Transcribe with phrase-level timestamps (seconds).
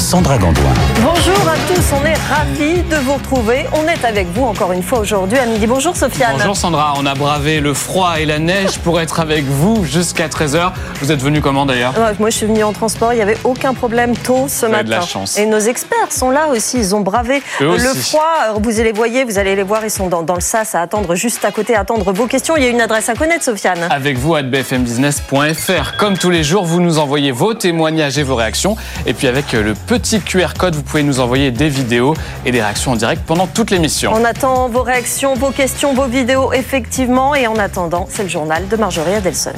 [0.00, 0.64] Sandra Gandoin.
[1.02, 3.66] Bonjour à tous, on est ravis de vous retrouver.
[3.74, 5.66] On est avec vous encore une fois aujourd'hui à midi.
[5.66, 6.36] Bonjour Sofiane.
[6.38, 10.28] Bonjour Sandra, on a bravé le froid et la neige pour être avec vous jusqu'à
[10.28, 10.72] 13h.
[11.02, 13.74] Vous êtes venu comment d'ailleurs Moi je suis venu en transport, il n'y avait aucun
[13.74, 14.84] problème tôt ce matin.
[14.84, 15.36] de la chance.
[15.36, 18.10] Et nos experts sont là aussi, ils ont bravé Eux le aussi.
[18.10, 18.54] froid.
[18.60, 21.14] Vous les voyez, vous allez les voir, ils sont dans, dans le sas à attendre
[21.14, 22.56] juste à côté, à attendre vos questions.
[22.56, 23.86] Il y a une adresse à connaître Sofiane.
[23.90, 25.96] Avec vous à bfmbusiness.fr.
[25.98, 28.76] Comme tous les jours, vous nous envoyez vos témoignages et vos réactions.
[29.06, 32.14] Et puis avec le petit QR code, vous pouvez nous envoyer des vidéos
[32.46, 34.12] et des réactions en direct pendant toute l'émission.
[34.14, 37.34] On attend vos réactions, vos questions, vos vidéos, effectivement.
[37.34, 39.50] Et en attendant, c'est le journal de Marjorie Adelson.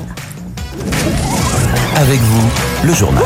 [1.97, 2.49] Avec vous,
[2.83, 3.25] le journal.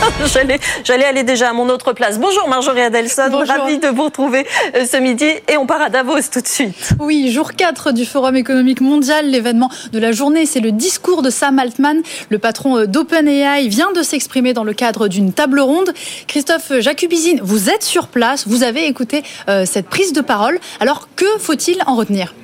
[0.32, 2.18] J'allais, j'allais aller déjà à mon autre place.
[2.18, 3.54] Bonjour Marjorie Adelson, Bonjour.
[3.54, 6.90] ravie de vous retrouver euh, ce midi et on part à Davos tout de suite.
[6.98, 11.30] Oui, jour 4 du Forum économique mondial, l'événement de la journée, c'est le discours de
[11.30, 12.02] Sam Altman.
[12.28, 15.92] Le patron euh, d'OpenAI vient de s'exprimer dans le cadre d'une table ronde.
[16.26, 20.58] Christophe Jacubizine, vous êtes sur place, vous avez écouté euh, cette prise de parole.
[20.80, 22.34] Alors, que faut-il en retenir?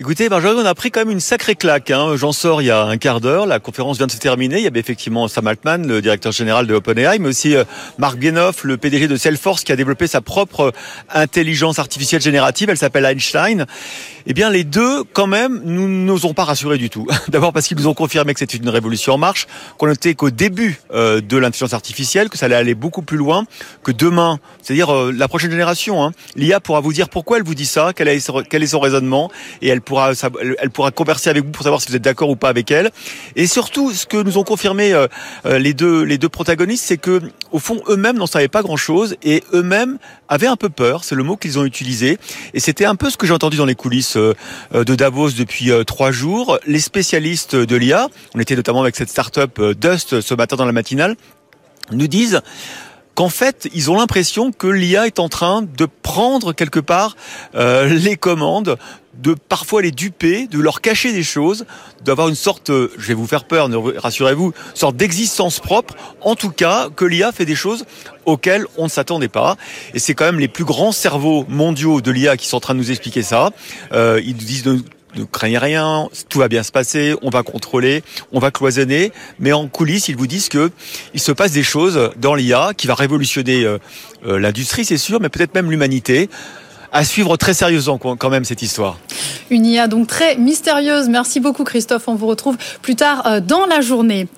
[0.00, 1.90] Écoutez, Marjorie, on a pris quand même une sacrée claque.
[1.90, 2.16] Hein.
[2.16, 3.44] J'en sors il y a un quart d'heure.
[3.44, 4.56] La conférence vient de se terminer.
[4.56, 7.64] Il y avait effectivement Sam Altman, le directeur général de OpenAI, mais aussi euh,
[7.98, 10.70] Mark Benoff, le PDG de Salesforce, qui a développé sa propre euh,
[11.10, 12.70] intelligence artificielle générative.
[12.70, 13.66] Elle s'appelle Einstein.
[14.24, 17.06] Eh bien, les deux, quand même, nous n'osons pas rassurer du tout.
[17.28, 20.30] D'abord parce qu'ils nous ont confirmé que c'était une révolution en marche, qu'on n'était qu'au
[20.30, 23.44] début euh, de l'intelligence artificielle, que ça allait aller beaucoup plus loin,
[23.82, 27.66] que demain, c'est-à-dire la prochaine génération, hein, l'IA pourra vous dire pourquoi elle vous dit
[27.66, 29.82] ça, quel est son raisonnement, et elle
[30.58, 32.90] elle pourra converser avec vous pour savoir si vous êtes d'accord ou pas avec elle.
[33.36, 35.06] Et surtout, ce que nous ont confirmé euh,
[35.46, 37.20] euh, les deux les deux protagonistes, c'est que
[37.52, 41.04] au fond eux-mêmes n'en savaient pas grand-chose et eux-mêmes avaient un peu peur.
[41.04, 42.18] C'est le mot qu'ils ont utilisé.
[42.54, 44.34] Et c'était un peu ce que j'ai entendu dans les coulisses euh,
[44.72, 46.58] de Davos depuis trois jours.
[46.66, 50.72] Les spécialistes de l'IA, on était notamment avec cette start-up Dust ce matin dans la
[50.72, 51.16] matinale,
[51.92, 52.40] nous disent
[53.14, 57.16] qu'en fait, ils ont l'impression que l'IA est en train de prendre quelque part
[57.54, 58.78] euh, les commandes,
[59.14, 61.66] de parfois les duper, de leur cacher des choses,
[62.04, 65.94] d'avoir une sorte, euh, je vais vous faire peur, rassurez-vous, sorte d'existence propre.
[66.20, 67.84] En tout cas, que l'IA fait des choses
[68.24, 69.56] auxquelles on ne s'attendait pas.
[69.94, 72.74] Et c'est quand même les plus grands cerveaux mondiaux de l'IA qui sont en train
[72.74, 73.50] de nous expliquer ça.
[73.92, 74.82] Euh, ils disent de
[75.16, 79.52] ne craignez rien, tout va bien se passer, on va contrôler, on va cloisonner, mais
[79.52, 80.70] en coulisses, ils vous disent que
[81.14, 83.78] il se passe des choses dans l'IA qui va révolutionner euh,
[84.26, 86.28] euh, l'industrie, c'est sûr, mais peut-être même l'humanité.
[86.92, 88.96] À suivre très sérieusement quand même cette histoire.
[89.50, 91.08] Une IA donc très mystérieuse.
[91.08, 92.08] Merci beaucoup Christophe.
[92.08, 94.28] On vous retrouve plus tard euh, dans la journée.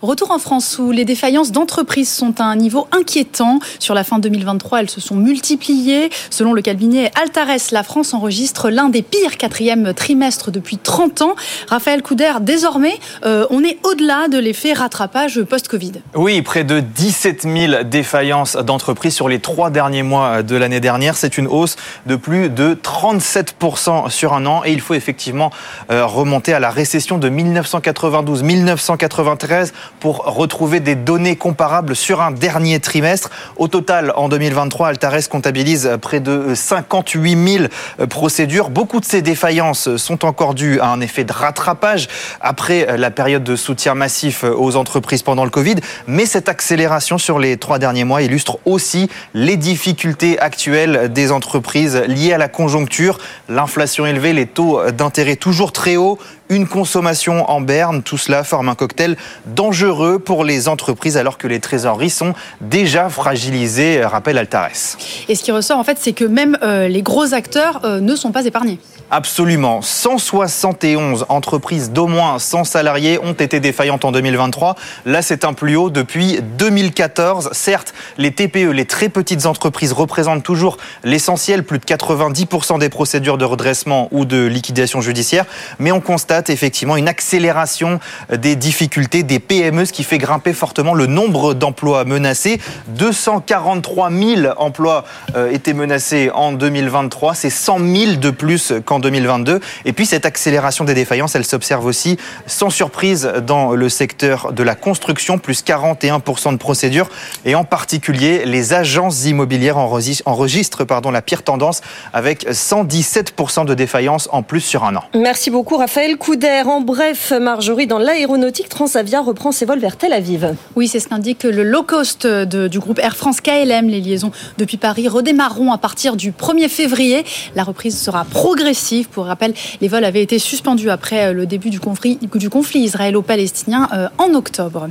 [0.00, 3.58] Retour en France où les défaillances d'entreprises sont à un niveau inquiétant.
[3.80, 6.10] Sur la fin 2023, elles se sont multipliées.
[6.30, 11.34] Selon le cabinet Altares, la France enregistre l'un des pires quatrièmes trimestres depuis 30 ans.
[11.66, 15.94] Raphaël Couder, désormais, euh, on est au-delà de l'effet rattrapage post-Covid.
[16.14, 21.16] Oui, près de 17 000 défaillances d'entreprises sur les trois derniers mois de l'année dernière.
[21.16, 21.74] C'est une hausse
[22.06, 24.62] de plus de 37% sur un an.
[24.64, 25.50] Et il faut effectivement
[25.90, 32.80] euh, remonter à la récession de 1992-1993 pour retrouver des données comparables sur un dernier
[32.80, 33.30] trimestre.
[33.56, 37.64] Au total, en 2023, Altares comptabilise près de 58 000
[38.08, 38.70] procédures.
[38.70, 42.08] Beaucoup de ces défaillances sont encore dues à un effet de rattrapage
[42.40, 45.76] après la période de soutien massif aux entreprises pendant le Covid.
[46.06, 51.87] Mais cette accélération sur les trois derniers mois illustre aussi les difficultés actuelles des entreprises
[51.96, 53.18] liées à la conjoncture,
[53.48, 58.02] l'inflation élevée, les taux d'intérêt toujours très hauts, une consommation en berne.
[58.02, 59.16] Tout cela forme un cocktail
[59.46, 64.96] dangereux pour les entreprises alors que les trésoreries sont déjà fragilisées, rappelle Altares.
[65.28, 68.16] Et ce qui ressort, en fait, c'est que même euh, les gros acteurs euh, ne
[68.16, 68.78] sont pas épargnés.
[69.10, 69.80] Absolument.
[69.80, 74.76] 171 entreprises d'au moins 100 salariés ont été défaillantes en 2023.
[75.06, 77.48] Là, c'est un plus haut depuis 2014.
[77.52, 83.38] Certes, les TPE, les très petites entreprises, représentent toujours l'essentiel, plus de 90% des procédures
[83.38, 85.46] de redressement ou de liquidation judiciaire.
[85.78, 88.00] Mais on constate effectivement une accélération
[88.32, 92.60] des difficultés des PME, ce qui fait grimper fortement le nombre d'emplois menacés.
[92.88, 95.04] 243 000 emplois
[95.34, 97.34] euh, étaient menacés en 2023.
[97.34, 99.60] C'est 100 000 de plus qu'en 2022.
[99.84, 104.62] Et puis cette accélération des défaillances, elle s'observe aussi sans surprise dans le secteur de
[104.62, 107.08] la construction, plus 41% de procédures.
[107.44, 111.80] Et en particulier, les agences immobilières enregistrent, la pire tendance
[112.12, 115.04] avec 117% de défaillances en plus sur un an.
[115.14, 116.68] Merci beaucoup Raphaël coup d'air.
[116.68, 120.54] En bref, Marjorie, dans l'aéronautique, Transavia reprend ses vols vers Tel Aviv.
[120.76, 123.88] Oui, c'est ce qu'indique le low cost du groupe Air France KLM.
[123.88, 127.24] Les liaisons depuis Paris redémarreront à partir du 1er février.
[127.56, 129.08] La reprise sera progressive.
[129.08, 133.88] Pour rappel, les vols avaient été suspendus après le début du conflit, du conflit israélo-palestinien
[133.94, 134.88] euh, en octobre.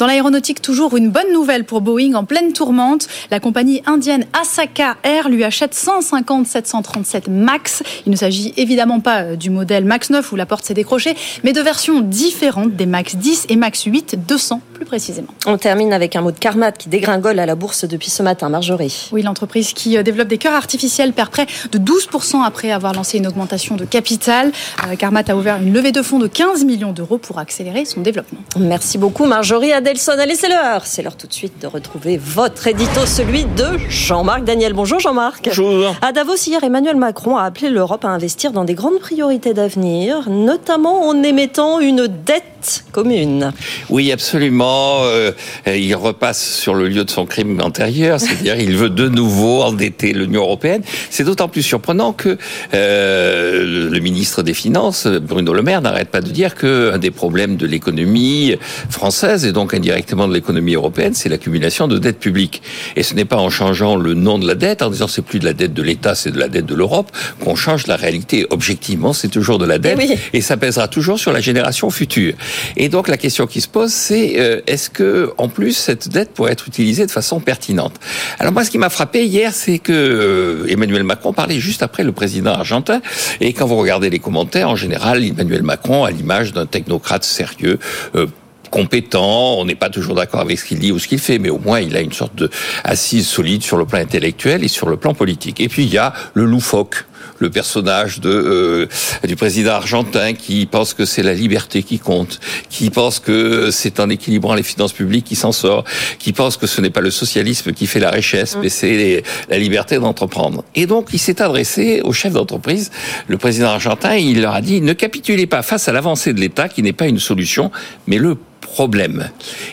[0.00, 3.06] Dans l'aéronautique, toujours une bonne nouvelle pour Boeing en pleine tourmente.
[3.30, 7.84] La compagnie indienne Asaka Air lui achète 150 737 MAX.
[8.04, 11.14] Il ne s'agit évidemment pas euh, du modèle MAX 9 où la porte s'est décrochée,
[11.44, 15.28] mais de versions différentes des MAX 10 et MAX 8, 200 plus précisément.
[15.46, 18.48] On termine avec un mot de Carmat qui dégringole à la bourse depuis ce matin.
[18.48, 19.10] Marjorie.
[19.12, 23.18] Oui, l'entreprise qui euh, développe des cœurs artificiels perd près de 12% après avoir lancé
[23.18, 24.52] une augmentation de capital.
[24.98, 28.40] Carmat a ouvert une levée de fonds de 15 millions d'euros pour accélérer son développement.
[28.58, 30.12] Merci beaucoup Marjorie Adelson.
[30.18, 30.86] Allez, c'est l'heure.
[30.86, 34.72] C'est l'heure tout de suite de retrouver votre édito, celui de Jean-Marc Daniel.
[34.72, 35.46] Bonjour Jean-Marc.
[35.46, 35.94] Bonjour.
[36.02, 40.28] À Davos, hier, Emmanuel Macron a appelé l'Europe à investir dans des grandes priorités d'avenir,
[40.28, 43.52] notamment en émettant une dette commune.
[43.90, 45.00] Oui, absolument.
[45.02, 45.32] Euh,
[45.66, 50.12] il repasse sur le lieu de son crime antérieur, c'est-à-dire il veut de nouveau endetter
[50.12, 50.82] l'Union européenne.
[51.10, 52.38] C'est d'autant plus surprenant que
[52.74, 57.56] euh, le ministre des Finances, Bruno Le Maire, n'arrête pas de dire qu'un des problèmes
[57.56, 58.56] de l'économie
[58.90, 62.62] française et donc indirectement de l'économie européenne, c'est l'accumulation de dettes publiques.
[62.96, 65.38] Et ce n'est pas en changeant le nom de la dette, en disant c'est plus
[65.38, 67.10] de la dette de l'État, c'est de la dette de l'Europe,
[67.42, 68.46] qu'on change la réalité.
[68.50, 70.14] Objectivement, c'est toujours de la dette oui.
[70.32, 72.34] et ça pèsera toujours sur la génération future.
[72.76, 76.32] Et donc la question qui se pose, c'est euh, est-ce que en plus cette dette
[76.34, 77.94] pourrait être utilisée de façon pertinente?
[78.38, 82.04] Alors moi, ce qui m'a frappé hier, c'est que euh, Emmanuel Macron parlait juste après
[82.04, 83.00] le président argentin.
[83.40, 87.78] Et quand vous regardez les commentaires, en général, Emmanuel Macron, à l'image d'un technocrate sérieux,
[88.14, 88.26] euh,
[88.70, 91.50] compétent, on n'est pas toujours d'accord avec ce qu'il dit ou ce qu'il fait, mais
[91.50, 92.50] au moins il a une sorte de
[92.84, 95.60] assise solide sur le plan intellectuel et sur le plan politique.
[95.60, 97.04] Et puis il y a le loufoque
[97.42, 98.86] le personnage de euh,
[99.26, 102.40] du président argentin qui pense que c'est la liberté qui compte,
[102.70, 105.84] qui pense que c'est en équilibrant les finances publiques qui s'en sort,
[106.18, 109.58] qui pense que ce n'est pas le socialisme qui fait la richesse, mais c'est la
[109.58, 110.64] liberté d'entreprendre.
[110.74, 112.90] Et donc il s'est adressé aux chefs d'entreprise,
[113.26, 116.68] le président argentin, il leur a dit ne capitulez pas face à l'avancée de l'État
[116.68, 117.70] qui n'est pas une solution,
[118.06, 119.28] mais le problème.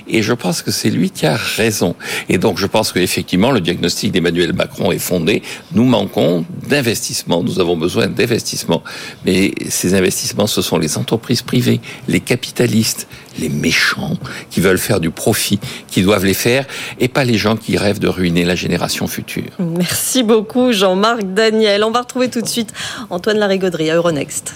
[0.07, 1.95] Et je pense que c'est lui qui a raison.
[2.27, 5.41] Et donc je pense qu'effectivement le diagnostic d'Emmanuel Macron est fondé.
[5.71, 8.83] Nous manquons d'investissement, nous avons besoin d'investissement.
[9.25, 13.07] Mais ces investissements, ce sont les entreprises privées, les capitalistes,
[13.39, 14.17] les méchants
[14.49, 16.65] qui veulent faire du profit, qui doivent les faire,
[16.99, 19.51] et pas les gens qui rêvent de ruiner la génération future.
[19.59, 21.83] Merci beaucoup Jean-Marc Daniel.
[21.83, 22.73] On va retrouver tout de suite
[23.09, 24.55] Antoine Larigauderie à Euronext.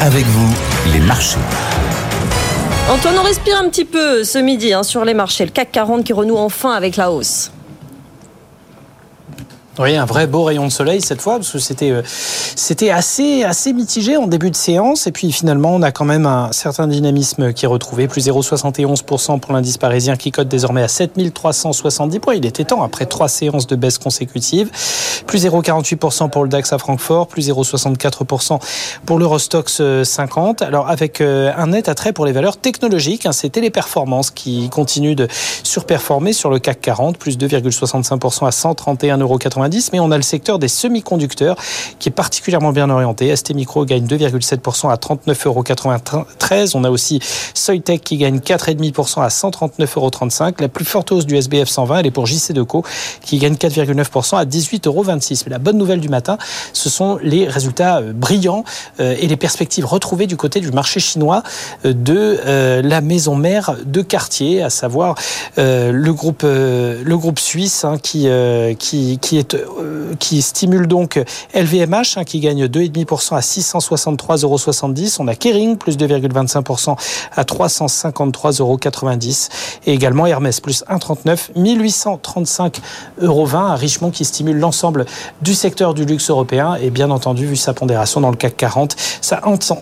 [0.00, 0.54] Avec vous,
[0.92, 1.38] les marchés.
[2.90, 5.44] Antoine, on respire un petit peu ce midi hein, sur les marchés.
[5.44, 7.50] Le CAC 40 qui renoue enfin avec la hausse.
[9.78, 13.42] Oui, un vrai beau rayon de soleil cette fois, parce que c'était euh, c'était assez
[13.42, 16.86] assez mitigé en début de séance, et puis finalement on a quand même un certain
[16.86, 22.34] dynamisme qui est retrouvé, plus 0,71% pour l'indice parisien qui cote désormais à 7370 points.
[22.34, 24.68] Il était temps après trois séances de baisse consécutives,
[25.26, 28.60] plus 0,48% pour le DAX à Francfort, plus 0,64%
[29.06, 30.60] pour l'Eurostox 50.
[30.60, 35.14] Alors avec euh, un net attrait pour les valeurs technologiques, hein, c'est Téléperformance qui continue
[35.14, 35.28] de
[35.62, 39.61] surperformer sur le CAC 40, plus 2,65% à 131,80
[39.92, 41.56] mais on a le secteur des semi-conducteurs
[41.98, 43.34] qui est particulièrement bien orienté.
[43.34, 45.64] ST Micro gagne 2,7% à 39,93 euros.
[46.74, 47.20] On a aussi
[47.54, 50.54] Soitec qui gagne 4,5% à 139,35 euros.
[50.60, 52.84] La plus forte hausse du SBF 120, elle est pour JC Deco
[53.20, 55.04] qui gagne 4,9% à 18,26 euros.
[55.04, 56.38] Mais la bonne nouvelle du matin,
[56.72, 58.64] ce sont les résultats euh, brillants
[59.00, 61.42] euh, et les perspectives retrouvées du côté du marché chinois
[61.84, 62.40] euh, de
[62.82, 65.14] la maison mère de quartier, à savoir
[65.56, 71.22] le groupe suisse hein, qui est euh, qui stimule donc
[71.54, 74.58] LVMH hein, qui gagne 2,5% à 663,70 euros.
[75.18, 76.96] On a Kering plus 2,25%
[77.34, 78.78] à 353,90 euros.
[79.86, 82.72] Et également Hermès plus 1,39, 1835,20
[83.20, 85.06] euros à Richemont qui stimule l'ensemble
[85.40, 86.76] du secteur du luxe européen.
[86.76, 89.40] Et bien entendu, vu sa pondération dans le CAC 40, ça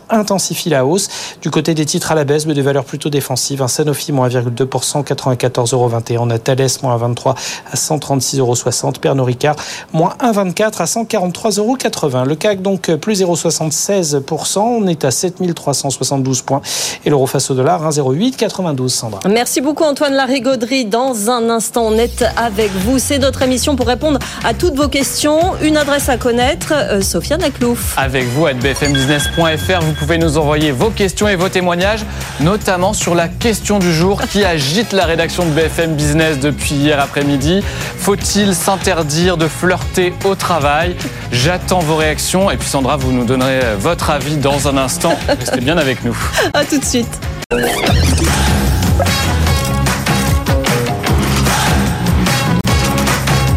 [0.09, 1.09] intensifie la hausse.
[1.43, 3.63] Du côté des titres à la baisse, mais des valeurs plutôt défensives.
[3.67, 5.91] Sanofi moins 1,2%, 94,21 euros.
[6.21, 7.35] On a Thales moins 23
[7.71, 8.93] à 136,60 euros.
[9.01, 9.57] Pernod Ricard
[9.93, 11.77] moins 1,24 à 143,80 euros.
[12.25, 16.61] Le CAC donc plus 0,76%, on est à 7372 points
[17.05, 19.21] et l'euro face au dollar 1,0892 Sandra.
[19.29, 20.85] Merci beaucoup Antoine Larigauderie.
[20.85, 22.99] Dans un instant, on est avec vous.
[22.99, 25.41] C'est notre émission pour répondre à toutes vos questions.
[25.63, 27.95] Une adresse à connaître, euh, Sofiane Aklouf.
[27.97, 32.05] Avec vous à bfmbusiness.fr, vous pouvez nous envoyer vos questions et vos témoignages,
[32.41, 37.01] notamment sur la question du jour qui agite la rédaction de BFM Business depuis hier
[37.01, 37.63] après-midi.
[37.99, 40.97] Faut-il s'interdire de flirter au travail
[41.33, 45.17] J'attends vos réactions et puis Sandra, vous nous donnerez votre avis dans un instant.
[45.29, 46.17] Restez bien avec nous.
[46.55, 47.21] À tout de suite.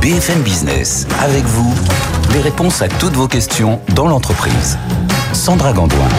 [0.01, 1.73] BFM Business, avec vous,
[2.33, 4.77] les réponses à toutes vos questions dans l'entreprise.
[5.31, 6.09] Sandra Gandoin.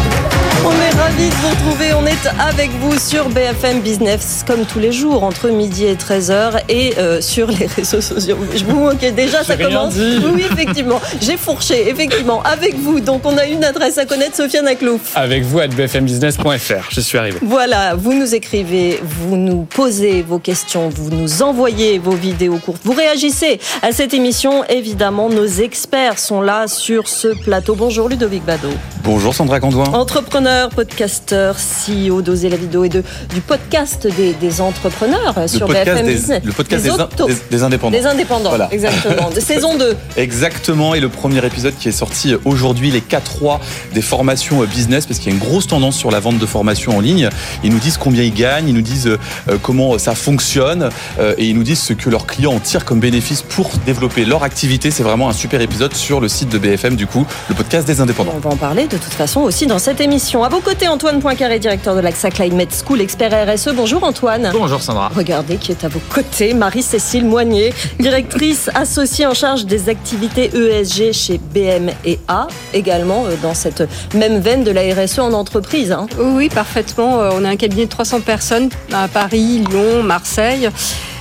[0.63, 1.93] On est ravis de vous retrouver.
[1.95, 6.61] On est avec vous sur BFM Business comme tous les jours entre midi et 13h
[6.69, 8.39] et euh, sur les réseaux sociaux.
[8.55, 9.95] Je vous moquais déjà, ça commence.
[9.95, 10.21] dit.
[10.35, 11.01] Oui, effectivement.
[11.21, 13.01] J'ai fourché, effectivement, avec vous.
[13.01, 15.13] Donc on a une adresse à connaître, Sofiane Aklouf.
[15.15, 16.89] Avec vous à bfmbusiness.fr.
[16.91, 17.39] Je suis arrivé.
[17.43, 22.81] Voilà, vous nous écrivez, vous nous posez vos questions, vous nous envoyez vos vidéos courtes,
[22.85, 24.65] vous réagissez à cette émission.
[24.69, 27.75] Évidemment, nos experts sont là sur ce plateau.
[27.75, 28.69] Bonjour Ludovic Bado.
[29.03, 29.85] Bonjour Sandra Gondouin.
[29.93, 30.44] Entrepreneur,
[30.75, 33.03] podcasteur, CEO d'Oser la vidéo et de,
[33.35, 36.43] du podcast des, des entrepreneurs Le sur BFM des, Business.
[36.45, 37.27] le podcast des, autos.
[37.27, 37.97] des- des indépendants.
[37.99, 38.69] Des indépendants, Voilà.
[38.73, 39.31] exactement.
[39.31, 39.97] De saison 2.
[40.17, 43.61] Exactement, et le premier épisode qui est sorti aujourd'hui, les 4 rois
[43.93, 46.47] des formations euh, business, parce qu'il y a une grosse tendance sur la vente de
[46.47, 47.29] formations en ligne.
[47.63, 51.35] Ils nous disent combien ils gagnent, ils nous disent euh, euh, comment ça fonctionne, euh,
[51.39, 54.43] et ils nous disent ce que leurs clients en tirent comme bénéfice pour développer leur
[54.43, 54.91] activité.
[54.91, 58.01] C'est vraiment un super épisode sur le site de BFM, du coup, le podcast des
[58.01, 58.33] indépendants.
[58.37, 60.34] On va en parler de toute façon aussi dans cette émission.
[60.43, 63.71] À vos côtés, Antoine Poincaré, directeur de l'AXA Climate School, expert RSE.
[63.75, 64.51] Bonjour Antoine.
[64.53, 65.09] Bonjour Sandra.
[65.15, 71.13] Regardez qui est à vos côtés, Marie-Cécile Moignet, directrice associée en charge des activités ESG
[71.13, 75.93] chez BM&A, également euh, dans cette même veine de la RSE en entreprise.
[75.93, 76.09] hein.
[76.19, 77.21] Oui, parfaitement.
[77.21, 80.69] Euh, On a un cabinet de 300 personnes à Paris, Lyon, Marseille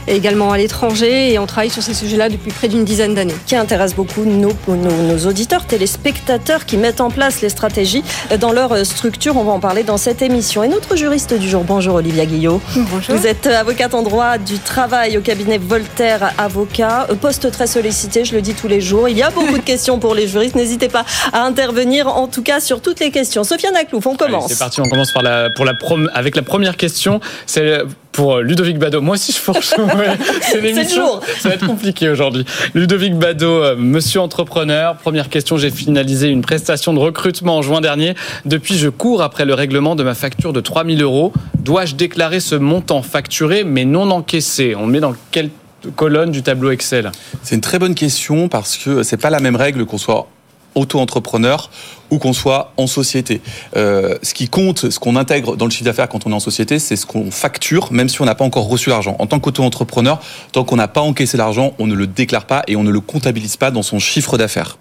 [0.08, 3.34] et également à l'étranger et on travaille sur ces sujets-là depuis près d'une dizaine d'années.
[3.46, 8.04] qui intéresse beaucoup nos, nos- nos auditeurs, téléspectateurs qui mettent en place les stratégies
[8.40, 9.38] dans leur structure.
[9.38, 10.64] On va en parler dans cette émission.
[10.64, 12.62] Et notre juriste du jour, bonjour Olivia Guillot.
[12.76, 13.16] Bonjour.
[13.16, 18.34] Vous êtes avocate en droit du travail au cabinet Voltaire Avocat, poste très sollicité, je
[18.36, 19.08] le dis tous les jours.
[19.10, 20.56] Il y a beaucoup de questions pour les juristes.
[20.56, 23.44] N'hésitez pas à intervenir, en tout cas sur toutes les questions.
[23.44, 24.48] Sofiane Aklouf, on Allez, commence.
[24.52, 27.20] C'est parti, on commence par la, pour la prom- avec la première question.
[27.46, 27.80] C'est
[28.14, 29.02] pour Ludovic Bado.
[29.02, 29.74] Moi aussi, je fourche.
[29.84, 31.20] Ouais, c'est l'émission.
[31.40, 32.46] Ça va être compliqué aujourd'hui.
[32.74, 34.96] Ludovic Bado, euh, monsieur entrepreneur.
[34.96, 38.16] Première question, j'ai finalisé une prestation de recrutement en juin dernier.
[38.46, 41.34] Depuis, je cours après le règlement de ma facture de 3000 euros.
[41.60, 44.76] Dois-je déclarer ce montant facturé mais non encaissé?
[44.76, 45.50] On le met dans quelle
[45.96, 47.12] colonne du tableau Excel?
[47.42, 50.28] C'est une très bonne question parce que c'est pas la même règle qu'on soit
[50.76, 51.70] auto-entrepreneur
[52.12, 53.42] ou qu'on soit en société.
[53.76, 56.40] Euh, ce qui compte, ce qu'on intègre dans le chiffre d'affaires quand on est en
[56.40, 59.16] société, c'est ce qu'on facture, même si on n'a pas encore reçu l'argent.
[59.20, 60.20] En tant qu'auto-entrepreneur,
[60.52, 63.00] tant qu'on n'a pas encaissé l'argent, on ne le déclare pas et on ne le
[63.00, 64.78] comptabilise pas dans son chiffre d'affaires.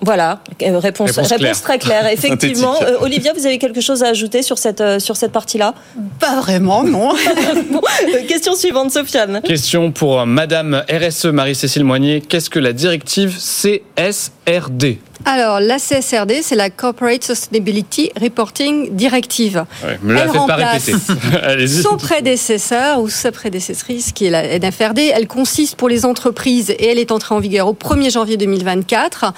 [0.00, 1.60] Voilà, euh, réponse, Réponse réponse, claire.
[1.60, 2.06] très claire.
[2.12, 2.76] Effectivement.
[2.82, 5.74] Euh, Olivia, vous avez quelque chose à ajouter sur cette, euh, sur cette partie-là?
[6.20, 7.14] Pas vraiment, non.
[7.70, 7.80] Bon,
[8.28, 9.40] Question suivante, Sofiane.
[9.42, 12.20] Question pour Madame RSE Marie-Cécile Moignet.
[12.20, 19.64] Qu'est-ce que la directive CSRD Alors, la CSRD, c'est la Corporate Sustainability Reporting Directive.
[19.84, 20.90] Ouais, me la Elle pas remplace.
[21.42, 21.82] Allez-y.
[21.82, 26.86] Son prédécesseur ou sa prédécessrice, qui est la NFRD, elle consiste pour les entreprises et
[26.86, 29.32] elle est entrée en vigueur au 1er janvier 2024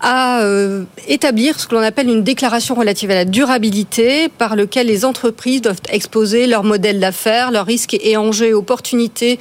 [0.00, 4.86] à euh, établir ce que l'on appelle une déclaration relative à la durabilité par lequel
[4.86, 9.38] les entreprises doivent exposer leur modèle d'affaires, leurs risques et enjeux et opportunités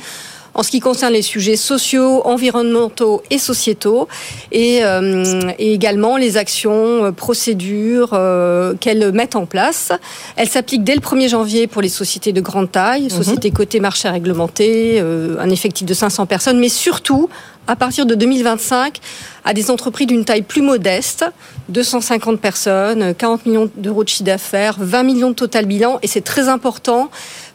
[0.60, 4.10] en ce qui concerne les sujets sociaux, environnementaux et sociétaux,
[4.52, 9.94] et, euh, et également les actions, euh, procédures euh, qu'elles mettent en place.
[10.36, 14.10] Elle s'applique dès le 1er janvier pour les sociétés de grande taille, sociétés cotées marché
[14.10, 17.30] réglementé, euh, un effectif de 500 personnes, mais surtout
[17.66, 18.98] à partir de 2025
[19.46, 21.24] à des entreprises d'une taille plus modeste,
[21.70, 26.22] 250 personnes, 40 millions d'euros de chiffre d'affaires, 20 millions de total bilan, et c'est
[26.22, 27.10] très important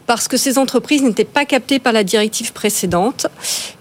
[0.07, 3.27] parce que ces entreprises n'étaient pas captées par la directive précédente.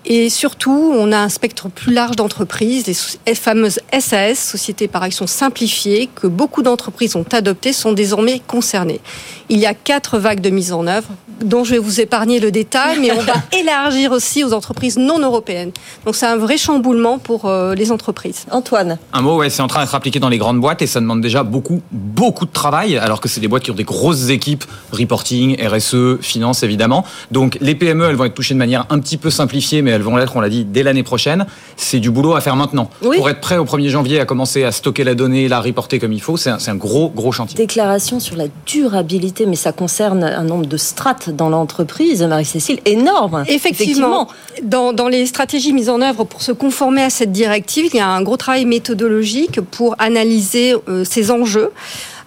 [0.06, 2.86] Et surtout, on a un spectre plus large d'entreprises,
[3.26, 9.02] les fameuses SAS, sociétés par action simplifiées, que beaucoup d'entreprises ont adoptées, sont désormais concernées.
[9.50, 11.10] Il y a quatre vagues de mise en œuvre,
[11.44, 15.20] dont je vais vous épargner le détail, mais on va élargir aussi aux entreprises non
[15.20, 15.72] européennes.
[16.06, 18.46] Donc c'est un vrai chamboulement pour euh, les entreprises.
[18.52, 18.98] Antoine.
[19.12, 21.22] Un mot, ouais, c'est en train d'être appliqué dans les grandes boîtes et ça demande
[21.22, 24.64] déjà beaucoup, beaucoup de travail, alors que c'est des boîtes qui ont des grosses équipes,
[24.92, 27.06] reporting, RSE, finance évidemment.
[27.32, 30.02] Donc les PME, elles vont être touchées de manière un petit peu simplifiée, mais elles
[30.02, 31.46] vont l'être, on l'a dit, dès l'année prochaine.
[31.76, 32.90] C'est du boulot à faire maintenant.
[33.02, 33.18] Oui.
[33.18, 36.14] Pour être prêt au 1er janvier à commencer à stocker la donnée, la reporter comme
[36.14, 37.58] il faut, c'est un, c'est un gros, gros chantier.
[37.58, 43.44] Déclaration sur la durabilité, mais ça concerne un nombre de strates dans l'entreprise, Marie-Cécile, énorme.
[43.48, 44.28] Effectivement,
[44.62, 48.00] Dans, dans les stratégies mises en œuvre pour se conformer à cette directive, il y
[48.00, 51.72] a un gros travail méthodologique pour analyser euh, ces enjeux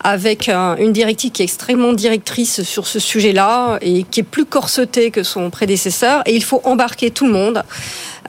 [0.06, 5.10] avec une directive qui est extrêmement directrice sur ce sujet-là et qui est plus corsetée
[5.10, 6.22] que son prédécesseur.
[6.26, 7.64] Et il faut embarquer tout le monde.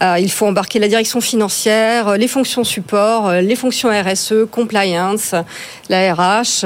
[0.02, 4.48] Euh, il faut embarquer la direction financière, euh, les fonctions support, euh, les fonctions RSE,
[4.50, 5.36] compliance,
[5.90, 6.66] la RH,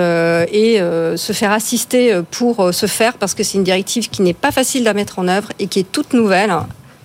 [0.51, 0.79] et
[1.15, 4.87] se faire assister pour ce faire parce que c'est une directive qui n'est pas facile
[4.87, 6.53] à mettre en œuvre et qui est toute nouvelle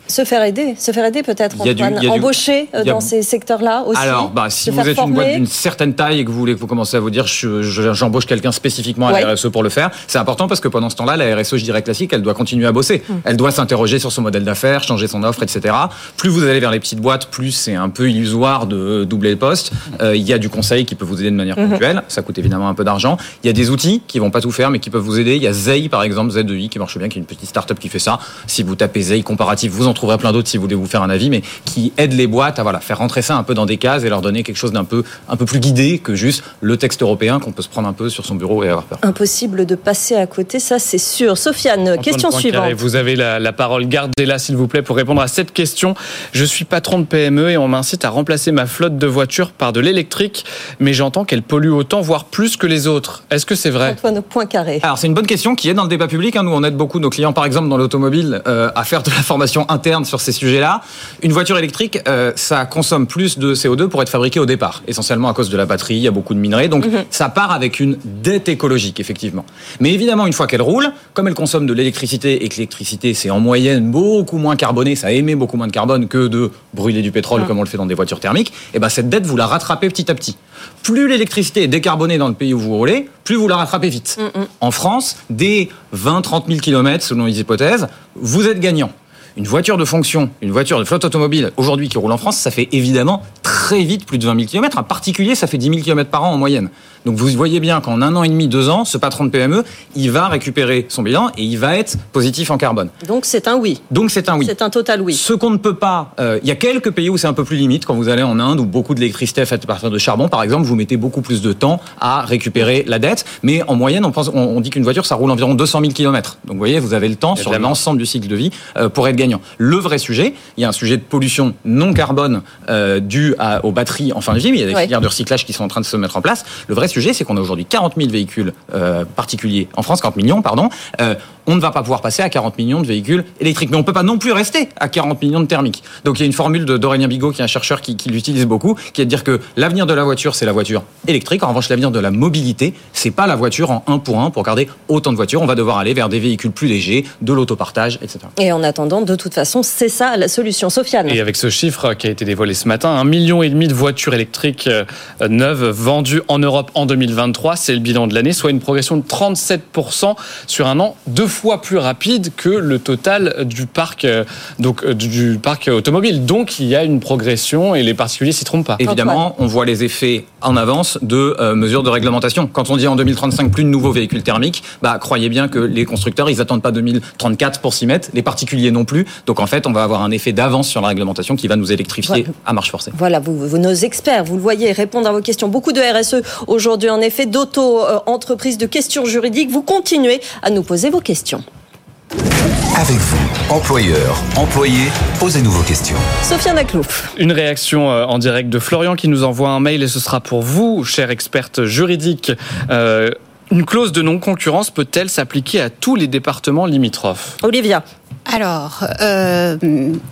[0.09, 1.99] se faire aider, se faire aider peut-être, Antoine.
[2.09, 4.01] Embaucher euh, dans ces secteurs-là aussi.
[4.01, 6.61] Alors, bah, si vous êtes une boîte d'une certaine taille et que vous voulez que
[6.61, 10.19] vous commencez à vous dire, j'embauche quelqu'un spécifiquement à la RSE pour le faire, c'est
[10.19, 12.73] important parce que pendant ce temps-là, la RSE, je dirais classique, elle doit continuer à
[12.73, 13.03] bosser.
[13.09, 13.15] Hmm.
[13.25, 15.75] Elle doit s'interroger sur son modèle d'affaires, changer son offre, etc.
[16.17, 19.37] Plus vous allez vers les petites boîtes, plus c'est un peu illusoire de doubler le
[19.37, 19.73] poste.
[20.01, 21.71] Euh, il y a du conseil qui peut vous aider de manière hmm.
[21.71, 22.03] ponctuelle.
[22.09, 23.17] Ça coûte évidemment un peu d'argent.
[23.43, 25.37] Il y a des outils qui vont pas tout faire, mais qui peuvent vous aider.
[25.37, 27.79] Il y a Zei, par exemple, Z2I, qui marche bien, qui est une petite startup
[27.79, 28.19] qui fait ça.
[28.47, 31.03] Si vous tapez Zei comparatif, vous en trouverez plein d'autres si vous voulez vous faire
[31.03, 33.67] un avis, mais qui aide les boîtes à voilà, faire rentrer ça un peu dans
[33.67, 36.45] des cases et leur donner quelque chose d'un peu, un peu plus guidé que juste
[36.61, 38.99] le texte européen qu'on peut se prendre un peu sur son bureau et avoir peur.
[39.03, 41.37] Impossible de passer à côté, ça c'est sûr.
[41.39, 42.73] Sofiane, question suivante.
[42.75, 45.95] Vous avez la, la parole, gardez-la s'il vous plaît pour répondre à cette question.
[46.33, 49.73] Je suis patron de PME et on m'incite à remplacer ma flotte de voitures par
[49.73, 50.45] de l'électrique,
[50.81, 53.25] mais j'entends qu'elle pollue autant, voire plus que les autres.
[53.31, 53.93] Est-ce que c'est vrai?
[53.93, 54.81] Antoine Poincaré.
[54.83, 56.37] Alors c'est une bonne question qui est dans le débat public.
[56.37, 56.43] Hein.
[56.43, 59.17] Nous on aide beaucoup nos clients, par exemple dans l'automobile, euh, à faire de la
[59.23, 60.83] formation interne sur ces sujets-là
[61.23, 65.29] une voiture électrique, euh, ça consomme plus de CO2 pour être fabriquée au départ, essentiellement
[65.29, 67.05] à cause de la batterie, il y a beaucoup de minerais, donc mhm.
[67.11, 69.45] ça part avec une dette écologique, effectivement.
[69.81, 73.31] Mais évidemment, une fois qu'elle roule, comme elle consomme de l'électricité et que l'électricité, c'est
[73.31, 77.13] en moyenne beaucoup moins carboné, ça émet beaucoup moins de carbone que de brûler du
[77.13, 79.37] pétrole comme on le fait dans des voitures thermiques, et eh ben cette dette, vous
[79.37, 80.37] la rattrapez petit à petit.
[80.83, 84.19] Plus l'électricité est décarbonée dans le pays où vous roulez, plus vous la rattrapez vite.
[84.61, 88.91] En France, dès 20-30 000 km, selon les hypothèses, vous êtes gagnant.
[89.37, 92.51] Une voiture de fonction, une voiture de flotte automobile, aujourd'hui qui roule en France, ça
[92.51, 94.79] fait évidemment très vite plus de 20 000 km.
[94.79, 96.71] Un particulier, ça fait 10 000 km par an en moyenne.
[97.07, 99.63] Donc vous voyez bien qu'en un an et demi, deux ans, ce patron de PME,
[99.95, 102.89] il va récupérer son bilan et il va être positif en carbone.
[103.07, 103.81] Donc c'est un oui.
[103.93, 104.45] Donc c'est un oui.
[104.45, 105.15] C'est un total oui.
[105.15, 107.45] Ce qu'on ne peut pas, euh, il y a quelques pays où c'est un peu
[107.45, 107.87] plus limite.
[107.87, 110.29] Quand vous allez en Inde où beaucoup de l'électricité est faite à partir de charbon,
[110.29, 113.25] par exemple, vous mettez beaucoup plus de temps à récupérer la dette.
[113.45, 116.39] Mais en moyenne, on, pense, on, dit qu'une voiture, ça roule environ 200 000 km.
[116.45, 119.07] Donc vous voyez, vous avez le temps sur l'ensemble du cycle de vie euh, pour
[119.07, 119.41] être gagnant.
[119.59, 123.71] Le vrai sujet, il y a un sujet de pollution non carbone euh, dû aux
[123.71, 124.51] batteries en fin de vie.
[124.51, 126.17] Mais il y a des filières de recyclage qui sont en train de se mettre
[126.17, 126.45] en place.
[126.67, 130.17] Le vrai sujet, c'est qu'on a aujourd'hui 40 000 véhicules euh, particuliers en France, 40
[130.17, 130.69] millions, pardon.
[131.01, 131.15] Euh,
[131.47, 133.71] on ne va pas pouvoir passer à 40 millions de véhicules électriques.
[133.71, 135.83] Mais on ne peut pas non plus rester à 40 millions de thermiques.
[136.05, 138.47] Donc il y a une formule de d'Aurélien Bigot, qui est un chercheur qui, l'utilise
[138.47, 141.43] beaucoup, qui est de dire que l'avenir de la voiture, c'est la voiture électrique.
[141.43, 144.43] En revanche, l'avenir de la mobilité, c'est pas la voiture en un pour un pour
[144.43, 145.43] garder autant de voitures.
[145.43, 148.21] On va devoir aller vers des véhicules plus légers, de l'autopartage, etc.
[148.39, 150.47] Et en attendant, de toute façon, c'est ça la solution.
[150.71, 151.09] Sofiane.
[151.09, 153.75] Et avec ce chiffre qui a été dévoilé ce matin, un million et demi de
[153.75, 154.85] voitures électriques euh,
[155.29, 159.03] neuves vendues en Europe en 2023, c'est le bilan de l'année, soit une progression de
[159.03, 160.15] 37%
[160.47, 164.25] sur un an, deux fois plus rapide que le total du parc, euh,
[164.59, 166.25] donc, euh, du parc automobile.
[166.25, 168.77] Donc il y a une progression et les particuliers s'y trompent pas.
[168.79, 172.47] Évidemment, on voit les effets en avance de euh, mesures de réglementation.
[172.47, 175.85] Quand on dit en 2035 plus de nouveaux véhicules thermiques, bah, croyez bien que les
[175.85, 179.07] constructeurs, ils attendent pas 2034 pour s'y mettre, les particuliers non plus.
[179.27, 181.73] Donc en fait, on va avoir un effet d'avance sur la réglementation qui va nous
[181.73, 182.93] électrifier à marche forcée.
[182.97, 185.49] Voilà, vous, nos experts, vous le voyez, répondent à vos questions.
[185.49, 189.51] Beaucoup de RSE aujourd'hui, en effet, d'auto-entreprises, de questions juridiques.
[189.51, 191.26] Vous continuez à nous poser vos questions.
[191.33, 194.87] Avec vous, employeurs, employés,
[195.19, 195.97] posez-nous vos questions.
[196.23, 197.13] Sofiane Aklouf.
[197.19, 200.21] Une réaction euh, en direct de Florian qui nous envoie un mail et ce sera
[200.21, 202.31] pour vous, chère experte juridique.
[202.71, 203.11] Euh,
[203.51, 207.39] une clause de non-concurrence peut-elle s'appliquer à tous les départements limitrophes?
[207.43, 207.83] Olivia.
[208.29, 209.57] Alors, euh,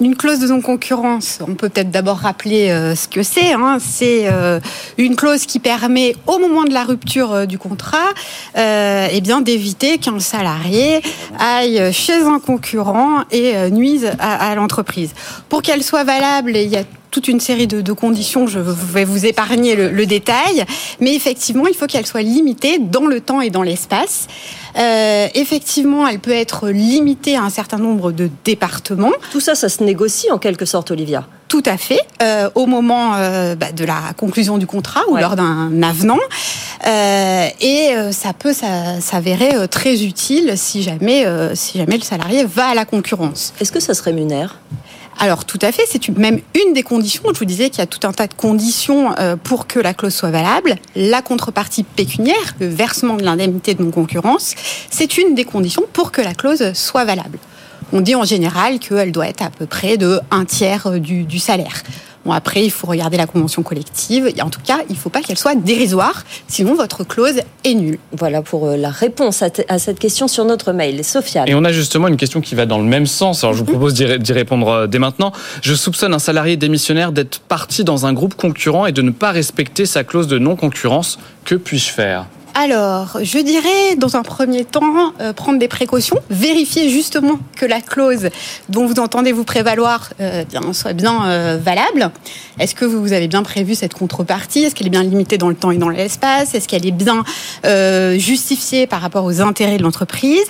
[0.00, 3.52] une clause de non-concurrence, on peut peut-être d'abord rappeler euh, ce que c'est.
[3.52, 3.78] Hein.
[3.80, 4.60] C'est euh,
[4.98, 8.14] une clause qui permet, au moment de la rupture du contrat,
[8.56, 11.02] eh bien d'éviter qu'un salarié
[11.38, 15.12] aille chez un concurrent et nuise à, à l'entreprise.
[15.48, 18.48] Pour qu'elle soit valable, il y a toute une série de, conditions.
[18.48, 20.64] Je vais vous épargner le, détail,
[21.00, 24.26] mais effectivement, il faut qu'elle soit limitée dans le temps et dans l'espace.
[24.76, 29.12] Euh, effectivement, elle peut être limitée à un certain nombre de départements.
[29.30, 31.26] Tout ça, ça se négocie en quelque sorte, Olivia.
[31.48, 35.36] Tout à fait, euh, au moment euh, bah, de la conclusion du contrat ou lors
[35.36, 36.18] d'un avenant.
[36.84, 42.84] et ça peut s'avérer très utile si jamais, si jamais le salarié va à la
[42.84, 43.54] concurrence.
[43.60, 44.58] Est-ce que ça se rémunère?
[45.18, 47.22] Alors tout à fait, c'est même une des conditions.
[47.32, 49.94] Je vous disais qu'il y a tout un tas de conditions euh, pour que la
[49.94, 50.76] clause soit valable.
[50.96, 54.54] La contrepartie pécuniaire, le versement de l'indemnité de non-concurrence,
[54.90, 57.38] c'est une des conditions pour que la clause soit valable.
[57.92, 61.38] On dit en général qu'elle doit être à peu près de un tiers euh, du,
[61.38, 61.82] salaire.
[62.24, 64.32] Bon, après, il faut regarder la convention collective.
[64.36, 67.74] Et en tout cas, il ne faut pas qu'elle soit dérisoire, sinon votre clause est
[67.74, 67.98] nulle.
[68.12, 71.04] Voilà pour euh, la réponse à, à cette question sur notre mail.
[71.04, 71.48] Sofiane.
[71.48, 73.44] Et on a justement une question qui va dans le même sens.
[73.44, 75.32] Alors, je vous propose d'y répondre euh, dès maintenant.
[75.62, 79.30] Je soupçonne un salarié démissionnaire d'être parti dans un groupe concurrent et de ne pas
[79.30, 81.18] respecter sa clause de non-concurrence.
[81.44, 82.26] Que puis-je faire?
[82.54, 87.80] Alors, je dirais dans un premier temps euh, prendre des précautions, vérifier justement que la
[87.80, 88.28] clause
[88.68, 92.12] dont vous entendez vous prévaloir euh, bien, soit bien euh, valable.
[92.60, 94.62] Est-ce que vous avez bien prévu cette contrepartie?
[94.62, 96.54] Est-ce qu'elle est bien limitée dans le temps et dans l'espace?
[96.54, 97.24] Est-ce qu'elle est bien
[97.64, 100.46] euh, justifiée par rapport aux intérêts de l'entreprise?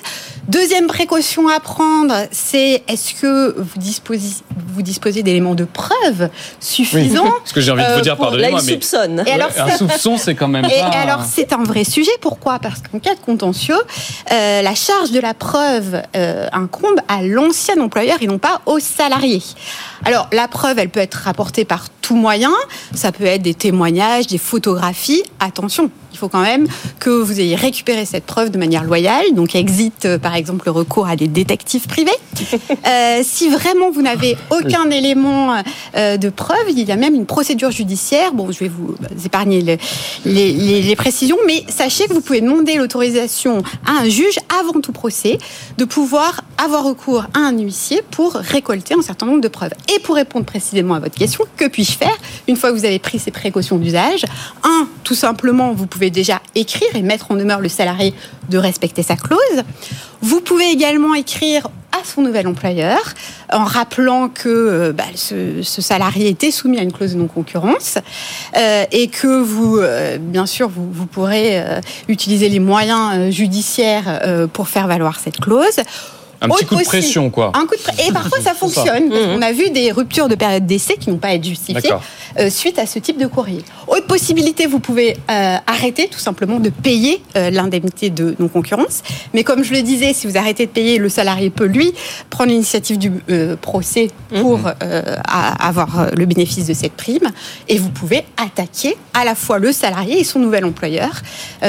[0.49, 4.43] Deuxième précaution à prendre, c'est est-ce que vous disposez,
[4.75, 6.29] vous disposez d'éléments de preuve
[6.61, 9.25] suffisants oui, Ce que j'ai envie de vous dire, pardonnez-moi, mais soupçonne.
[9.27, 10.89] Et alors, un soupçon, c'est quand même et pas.
[10.89, 12.11] alors, c'est un vrai sujet.
[12.21, 12.59] Pourquoi?
[12.59, 13.79] Parce qu'en cas de contentieux,
[14.33, 18.81] euh, la charge de la preuve euh, incombe à l'ancien employeur et non pas au
[18.81, 19.41] salarié.
[20.05, 22.53] Alors, la preuve, elle peut être rapportée par tout moyen.
[22.95, 25.23] Ça peut être des témoignages, des photographies.
[25.39, 26.67] Attention, il faut quand même
[26.99, 29.25] que vous ayez récupéré cette preuve de manière loyale.
[29.33, 32.11] Donc, existe euh, par exemple le recours à des détectives privés.
[32.87, 35.63] Euh, si vraiment vous n'avez aucun élément
[35.95, 38.33] de preuve, il y a même une procédure judiciaire.
[38.33, 39.77] Bon, je vais vous épargner le,
[40.25, 44.81] les, les, les, précisions, mais sachez que vous pouvez demander l'autorisation à un juge avant
[44.81, 45.37] tout procès
[45.77, 49.73] de pouvoir avoir recours à un huissier pour récolter un certain nombre de preuves.
[49.95, 52.17] Et pour répondre précisément à votre question, que puis-je faire
[52.49, 54.25] une fois que vous avez pris ces précautions d'usage?
[54.63, 58.15] Un, tout simplement, vous pouvez déjà écrire et mettre en demeure le salarié
[58.49, 59.63] de respecter sa clause.
[60.23, 61.69] Vous pouvez également écrire
[62.01, 63.01] à son nouvel employeur
[63.53, 67.99] en rappelant que bah, ce, salarié était soumis à une clause de non-concurrence
[68.57, 74.69] euh, et que vous, euh, bien sûr, vous, pourrez euh, utiliser les moyens judiciaires pour
[74.69, 75.81] faire valoir cette clause.
[76.41, 77.53] Un petit coup de pression, quoi.
[77.55, 77.93] Un coup de pre...
[78.07, 79.11] Et parfois, ça fonctionne.
[79.11, 79.19] Ça.
[79.31, 81.93] On a vu des ruptures de période d'essai qui n'ont pas été justifiées
[82.39, 83.63] euh, suite à ce type de courrier.
[83.87, 89.03] Autre possibilité, vous pouvez euh, arrêter tout simplement de payer euh, l'indemnité de non-concurrence.
[89.35, 91.93] Mais comme je le disais, si vous arrêtez de payer, le salarié peut, lui,
[92.31, 93.13] prendre l'initiative du
[93.61, 94.75] procès pour mmh.
[95.27, 97.31] avoir le bénéfice de cette prime.
[97.69, 101.23] Et vous pouvez attaquer à la fois le salarié et son nouvel employeur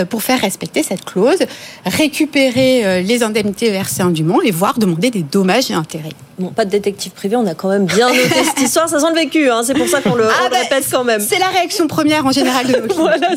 [0.09, 1.39] pour faire respecter cette clause,
[1.85, 6.09] récupérer les indemnités versées indûment et voir demander des dommages et intérêts.
[6.37, 9.05] Bon, pas de détective privé, on a quand même bien noté cette histoire, ça sent
[9.09, 11.21] le vécu, hein, c'est pour ça qu'on le, ah bah, le, répète quand même.
[11.21, 12.97] C'est la réaction première en général de nos clients.
[12.97, 13.29] voilà,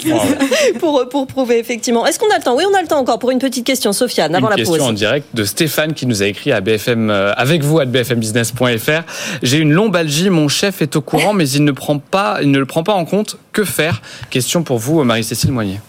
[0.80, 2.06] pour, pour prouver effectivement.
[2.06, 2.56] Est-ce qu'on a le temps?
[2.56, 4.68] Oui, on a le temps encore pour une petite question, Sofiane, avant une la pause.
[4.68, 7.78] Une question en direct de Stéphane qui nous a écrit à BFM, euh, avec vous
[7.78, 9.02] à bfmbusiness.fr.
[9.42, 12.58] J'ai une lombalgie, mon chef est au courant, mais il ne, prend pas, il ne
[12.58, 13.38] le prend pas en compte.
[13.52, 14.02] Que faire?
[14.30, 15.80] Question pour vous, Marie-Cécile Moignet.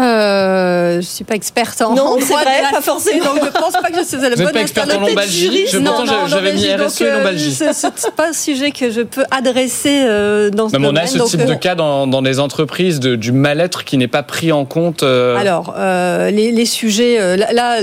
[0.00, 3.34] Euh, je suis pas experte en non, c'est vrai, pas forcément.
[3.34, 5.66] Donc je pense pas que je suis la Vous bonne experte en lombalgie.
[5.70, 7.52] Je non, non, j'avais mis RSE et lombalgie.
[7.52, 11.02] C'est pas un sujet que je peux adresser euh, dans ce mais domaine.
[11.02, 13.98] On a ce donc, type de cas dans, dans des entreprises de, du mal-être qui
[13.98, 15.02] n'est pas pris en compte.
[15.02, 15.36] Euh...
[15.36, 17.80] Alors euh, les, les, sujets euh, là,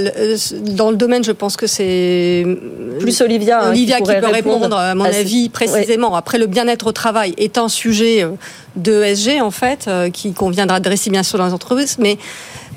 [0.62, 2.44] dans le domaine, je pense que c'est
[3.00, 3.62] plus Olivia.
[3.62, 6.12] Hein, Olivia qui, qui peut répondre, répondre à mon à avis précisément.
[6.12, 6.18] Ouais.
[6.18, 8.26] Après le bien-être au travail est un sujet
[8.82, 12.18] de ESG en fait qui conviendra adresser bien sûr dans les entreprises, mais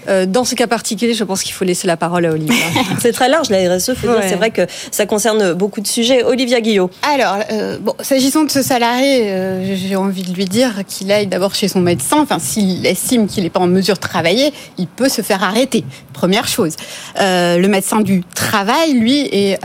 [0.08, 2.54] euh, dans ce cas particulier, je pense qu'il faut laisser la parole à Olivia.
[3.00, 3.94] c'est très large, la RSE.
[3.94, 4.20] Faut ouais.
[4.20, 6.24] dire, c'est vrai que ça concerne beaucoup de sujets.
[6.24, 6.90] Olivia Guillot.
[7.02, 11.26] Alors, euh, bon, s'agissant de ce salarié, euh, j'ai envie de lui dire qu'il aille
[11.26, 12.18] d'abord chez son médecin.
[12.20, 15.84] Enfin, s'il estime qu'il n'est pas en mesure de travailler, il peut se faire arrêter.
[16.12, 16.76] Première chose.
[17.20, 19.58] Euh, le médecin du travail, lui, est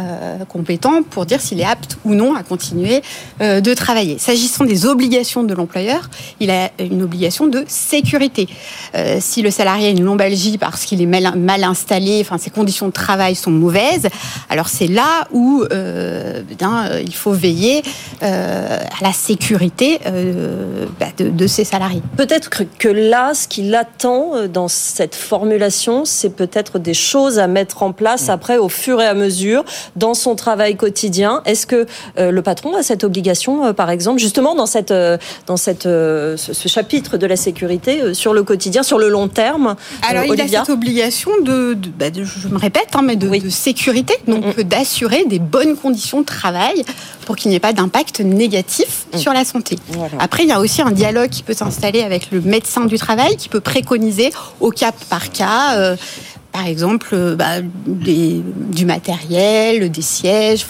[0.50, 3.02] compétent pour dire s'il est apte ou non à continuer
[3.40, 4.18] de travailler.
[4.18, 8.48] S'agissant des obligations de l'employeur, il a une obligation de sécurité.
[9.20, 10.27] si le salarié a une lombalgie
[10.60, 14.08] parce qu'il est mal, mal, installé, enfin ses conditions de travail sont mauvaises.
[14.50, 17.82] Alors c'est là où euh, bien, il faut veiller
[18.24, 22.02] euh, à la sécurité euh, bah, de, de, ses salariés.
[22.16, 27.48] Peut-être que, que, là, ce qu'il attend dans cette formulation, c'est peut-être des choses à
[27.48, 29.64] mettre en place après au fur et à mesure
[29.96, 31.42] dans son travail quotidien.
[31.46, 31.86] Est-ce que
[32.18, 34.94] le patron a cette obligation, par exemple, justement dans cette
[35.46, 39.76] dans cette ce, ce chapitre de la sécurité sur le quotidien, sur le long terme?
[40.20, 40.62] Alors, il Olivia.
[40.62, 43.40] a cette obligation de, de, bah de, je me répète, hein, mais de, oui.
[43.40, 44.64] de sécurité, donc mm -hmm.
[44.74, 46.78] d'assurer des bonnes conditions de travail
[47.26, 49.18] pour qu'il n'y ait pas d'impact négatif mm.
[49.24, 49.74] sur la santé.
[49.90, 50.16] Voilà.
[50.20, 53.32] Après, il y a aussi un dialogue qui peut s'installer avec le médecin du travail,
[53.42, 55.62] qui peut préconiser au cas par cas.
[55.78, 55.96] Euh,
[56.58, 57.58] par exemple euh, bah,
[58.08, 58.42] des-
[58.80, 60.66] du matériel, des sièges.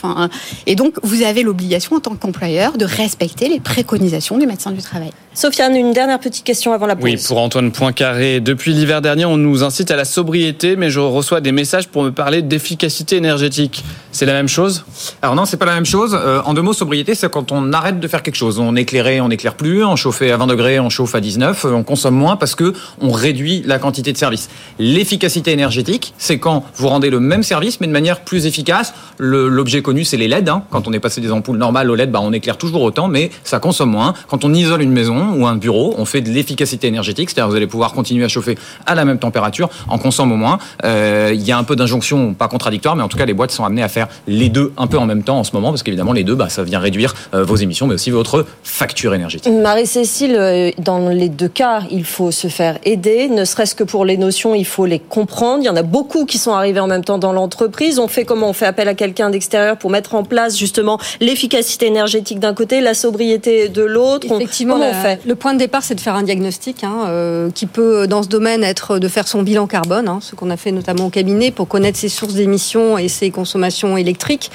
[0.65, 4.81] Et donc, vous avez l'obligation en tant qu'employeur de respecter les préconisations du médecin du
[4.81, 5.11] travail.
[5.37, 7.03] Sofiane, une dernière petite question avant la pause.
[7.03, 8.39] Oui, pour Antoine Poincaré.
[8.39, 12.01] Depuis l'hiver dernier, on nous incite à la sobriété, mais je reçois des messages pour
[12.01, 13.83] me parler d'efficacité énergétique.
[14.11, 14.83] C'est la même chose?
[15.21, 16.17] Alors non, c'est pas la même chose.
[16.19, 18.57] Euh, en deux mots, sobriété, c'est quand on arrête de faire quelque chose.
[18.57, 19.85] On éclairait, on éclaire plus.
[19.85, 21.65] On chauffait à 20 degrés, on chauffe à 19.
[21.65, 24.49] euh, On consomme moins parce que on réduit la quantité de service.
[24.79, 28.95] L'efficacité énergétique, c'est quand vous rendez le même service mais de manière plus efficace.
[29.19, 30.49] L'objet connu, c'est les LED.
[30.49, 30.63] hein.
[30.71, 33.29] Quand on est passé des ampoules normales aux LED, bah, on éclaire toujours autant, mais
[33.43, 34.15] ça consomme moins.
[34.29, 37.51] Quand on isole une maison ou un bureau, on fait de l'efficacité énergétique, c'est-à-dire que
[37.51, 40.59] vous allez pouvoir continuer à chauffer à la même température en consommant moins.
[40.83, 43.51] Euh, Il y a un peu d'injonction, pas contradictoire, mais en tout cas, les boîtes
[43.51, 45.83] sont amenées à faire les deux un peu en même temps en ce moment, parce
[45.83, 49.51] qu'évidemment, les deux, bah, ça vient réduire euh, vos émissions, mais aussi votre facture énergétique.
[49.51, 54.05] Marie-Cécile, euh, dans les deux cas, il faut se faire aider, ne serait-ce que pour
[54.05, 55.59] les notions, il faut les comprendre.
[55.61, 57.99] Il y en a beaucoup qui sont arrivés en même temps dans l'entreprise.
[57.99, 58.49] On fait comment?
[58.49, 62.81] On fait appel à quelqu'un d'extérieur pour mettre en place justement l'efficacité énergétique d'un côté,
[62.81, 64.27] la sobriété de l'autre.
[64.29, 65.16] On- Effectivement, comment on fait?
[65.25, 68.27] Le point de départ, c'est de faire un diagnostic hein, euh, qui peut, dans ce
[68.27, 71.51] domaine, être de faire son bilan carbone, hein, ce qu'on a fait notamment au cabinet
[71.51, 74.51] pour connaître ses sources d'émissions et ses consommations électriques.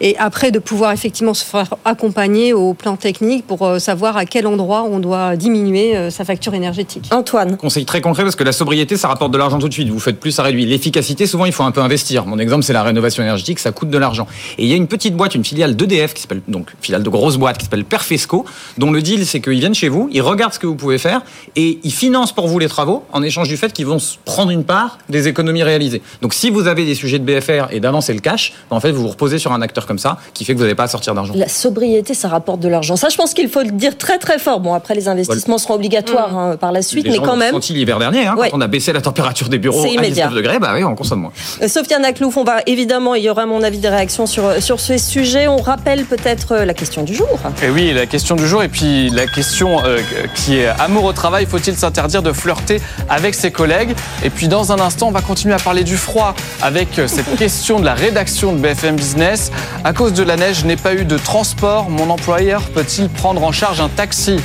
[0.00, 4.24] Et après, de pouvoir effectivement se faire accompagner au plan technique pour euh, savoir à
[4.24, 7.08] quel endroit on doit diminuer euh, sa facture énergétique.
[7.12, 7.56] Antoine.
[7.56, 9.88] Conseil très concret parce que la sobriété, ça rapporte de l'argent tout de suite.
[9.88, 10.66] Vous faites plus, ça réduit.
[10.66, 12.26] L'efficacité, souvent, il faut un peu investir.
[12.26, 14.26] Mon exemple, c'est la rénovation énergétique, ça coûte de l'argent.
[14.58, 17.10] Et il y a une petite boîte, une filiale d'EDF qui s'appelle donc filiale de
[17.10, 18.44] grosse boîte qui s'appelle Perfesco,
[18.78, 21.22] dont le deal, c'est qu'ils viennent chez vous, ils regardent ce que vous pouvez faire
[21.56, 24.64] et ils financent pour vous les travaux en échange du fait qu'ils vont prendre une
[24.64, 26.02] part des économies réalisées.
[26.20, 28.90] Donc, si vous avez des sujets de BFR et d'avancer le cash, ben, en fait,
[28.92, 30.88] vous vous reposez sur un acteur comme ça qui fait que vous n'avez pas à
[30.88, 31.34] sortir d'argent.
[31.36, 32.96] La sobriété, ça rapporte de l'argent.
[32.96, 34.60] Ça, je pense qu'il faut le dire très très fort.
[34.60, 37.52] Bon, après, les investissements seront obligatoires hein, par la suite, Les mais gens quand même.
[37.52, 38.50] senti l'hiver dernier, hein, Ouais.
[38.50, 40.26] quand on a baissé la température des bureaux C'est à immédiat.
[40.28, 41.32] 19 degrés, bah oui, on consomme moins.
[41.62, 44.80] Euh, Sofiane Aklouf, on va évidemment, il y aura mon avis des réactions sur, sur
[44.80, 45.48] ce sujet.
[45.48, 47.28] On rappelle peut-être euh, la question du jour.
[47.62, 50.00] Et oui, la question du jour et puis la question euh,
[50.34, 53.94] qui est amour au travail, faut-il s'interdire de flirter avec ses collègues?
[54.22, 57.36] Et puis dans un instant, on va continuer à parler du froid avec euh, cette
[57.36, 59.50] question de la rédaction de BFM Business.
[59.84, 61.90] À cause de la neige, je n'ai pas eu de transport.
[61.90, 64.38] Mon employeur peut-il prendre en charge un taxi?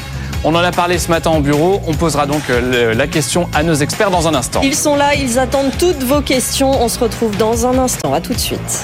[0.43, 1.81] On en a parlé ce matin au bureau.
[1.87, 4.61] On posera donc euh, la question à nos experts dans un instant.
[4.63, 6.71] Ils sont là, ils attendent toutes vos questions.
[6.81, 8.13] On se retrouve dans un instant.
[8.13, 8.83] À tout de suite.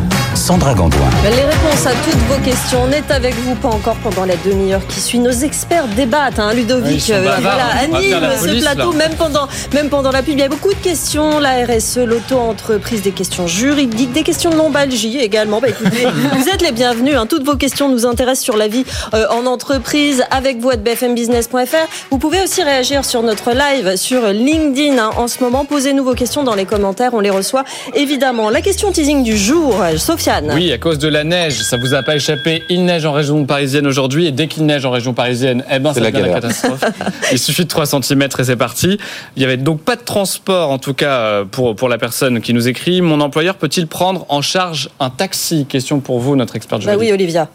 [0.35, 1.09] Sandra Gandoin.
[1.23, 4.85] Les réponses à toutes vos questions, on est avec vous, pas encore pendant la demi-heure
[4.87, 5.19] qui suit.
[5.19, 7.93] Nos experts débattent, hein, Ludovic, euh, bavards, voilà, hein.
[7.95, 8.97] Anime la ce police, plateau, là.
[8.97, 10.33] même pendant, même pendant la pub.
[10.33, 14.55] Il y a beaucoup de questions, la RSE, l'auto-entreprise, des questions juridiques, des questions de
[14.55, 15.59] lombalgie également.
[15.59, 17.25] Bah, écoutez, vous êtes les bienvenus, hein.
[17.25, 21.87] toutes vos questions nous intéressent sur la vie euh, en entreprise avec vous à bfmbusiness.fr.
[22.09, 25.65] Vous pouvez aussi réagir sur notre live sur LinkedIn hein, en ce moment.
[25.65, 27.63] Posez-nous vos questions dans les commentaires, on les reçoit
[27.93, 28.49] évidemment.
[28.49, 30.51] La question teasing du jour, euh, Sofiane.
[30.53, 32.63] Oui, à cause de la neige, ça vous a pas échappé.
[32.69, 35.93] Il neige en région parisienne aujourd'hui et dès qu'il neige en région parisienne, eh ben,
[35.93, 36.83] C'est la catastrophe.
[37.31, 38.99] Il suffit de 3 cm et c'est parti.
[39.35, 42.39] Il y avait donc pas de transport, en tout cas euh, pour, pour la personne
[42.41, 43.01] qui nous écrit.
[43.01, 45.65] Mon employeur peut-il prendre en charge un taxi?
[45.65, 47.01] Question pour vous, notre expert Bah juridique.
[47.01, 47.49] oui, Olivia.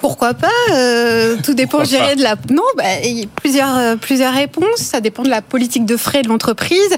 [0.00, 2.36] Pourquoi pas euh, Tout dépend, je Pourquoi dirais, de la.
[2.50, 4.78] Non, bah, il y a plusieurs, euh, plusieurs réponses.
[4.78, 6.96] Ça dépend de la politique de frais de l'entreprise.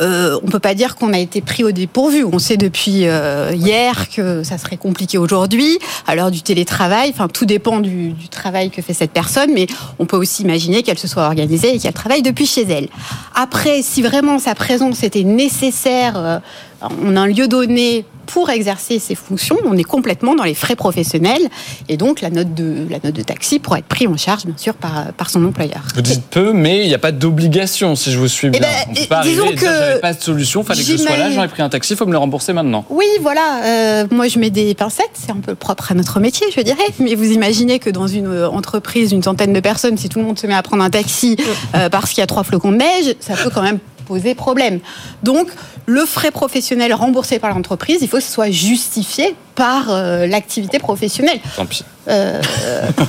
[0.00, 2.24] Euh, on peut pas dire qu'on a été pris au dépourvu.
[2.24, 3.06] On sait depuis
[3.54, 7.10] hier que ça serait compliqué aujourd'hui, à l'heure du télétravail.
[7.12, 9.66] Enfin, tout dépend du, du travail que fait cette personne, mais
[9.98, 12.88] on peut aussi imaginer qu'elle se soit organisée et qu'elle travaille depuis chez elle.
[13.34, 16.40] Après, si vraiment sa présence était nécessaire,
[16.82, 20.76] on a un lieu donné pour exercer ses fonctions, on est complètement dans les frais
[20.76, 21.40] professionnels
[21.88, 24.56] et donc la note de, la note de taxi pourra être prise en charge, bien
[24.58, 25.80] sûr, par, par son employeur.
[25.94, 28.60] Vous dites peu, mais il n'y a pas d'obligation, si je vous suis bien.
[28.60, 31.30] ben, On peut pas disons que j'avais pas de solution, fallait que je sois là,
[31.30, 32.84] j'aurais pris un taxi, il faut me le rembourser maintenant.
[32.90, 33.62] Oui, voilà.
[33.64, 35.08] euh, moi, je mets des pincettes.
[35.14, 36.76] C'est un peu propre à notre métier, je dirais.
[36.98, 40.26] Mais vous imaginez que dans une euh, entreprise, une centaine de personnes, si tout le
[40.26, 41.36] monde se met à prendre un taxi
[41.74, 44.80] euh, parce qu'il y a trois flocons de neige, ça peut quand même poser problème.
[45.22, 45.48] Donc,
[45.86, 50.78] le frais professionnel remboursé par l'entreprise, il faut que ce soit justifié par euh, l'activité
[50.78, 51.40] professionnelle.
[51.56, 51.82] Tant pis.
[52.06, 52.40] Euh,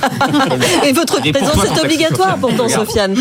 [0.84, 3.16] Et votre Et présence est obligatoire pourtant, Sofiane.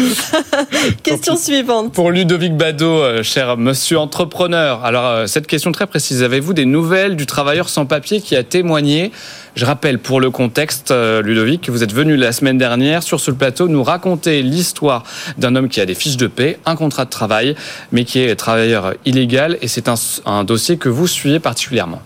[1.03, 1.93] Question suivante.
[1.93, 6.65] Pour Ludovic Bado, euh, cher monsieur entrepreneur, alors euh, cette question très précise, avez-vous des
[6.65, 9.11] nouvelles du travailleur sans papier qui a témoigné?
[9.55, 13.19] Je rappelle pour le contexte, euh, Ludovic, que vous êtes venu la semaine dernière sur
[13.19, 15.03] ce plateau nous raconter l'histoire
[15.37, 17.55] d'un homme qui a des fiches de paix, un contrat de travail,
[17.91, 22.01] mais qui est travailleur illégal et c'est un, un dossier que vous suivez particulièrement.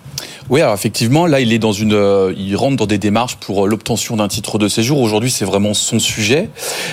[0.50, 3.64] Oui, alors effectivement, là, il est dans une, euh, il rentre dans des démarches pour
[3.64, 5.00] euh, l'obtention d'un titre de séjour.
[5.00, 6.50] Aujourd'hui, c'est vraiment son sujet.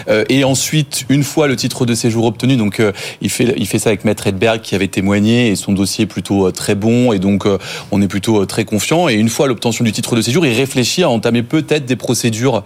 [0.08, 2.80] Euh, et ensuite, une fois le titre de séjour obtenu, donc
[3.20, 6.06] il fait, il fait ça avec Maître Edberg qui avait témoigné et son dossier est
[6.06, 7.46] plutôt très bon et donc
[7.90, 9.08] on est plutôt très confiant.
[9.08, 12.62] Et une fois l'obtention du titre de séjour, il réfléchit à entamer peut-être des procédures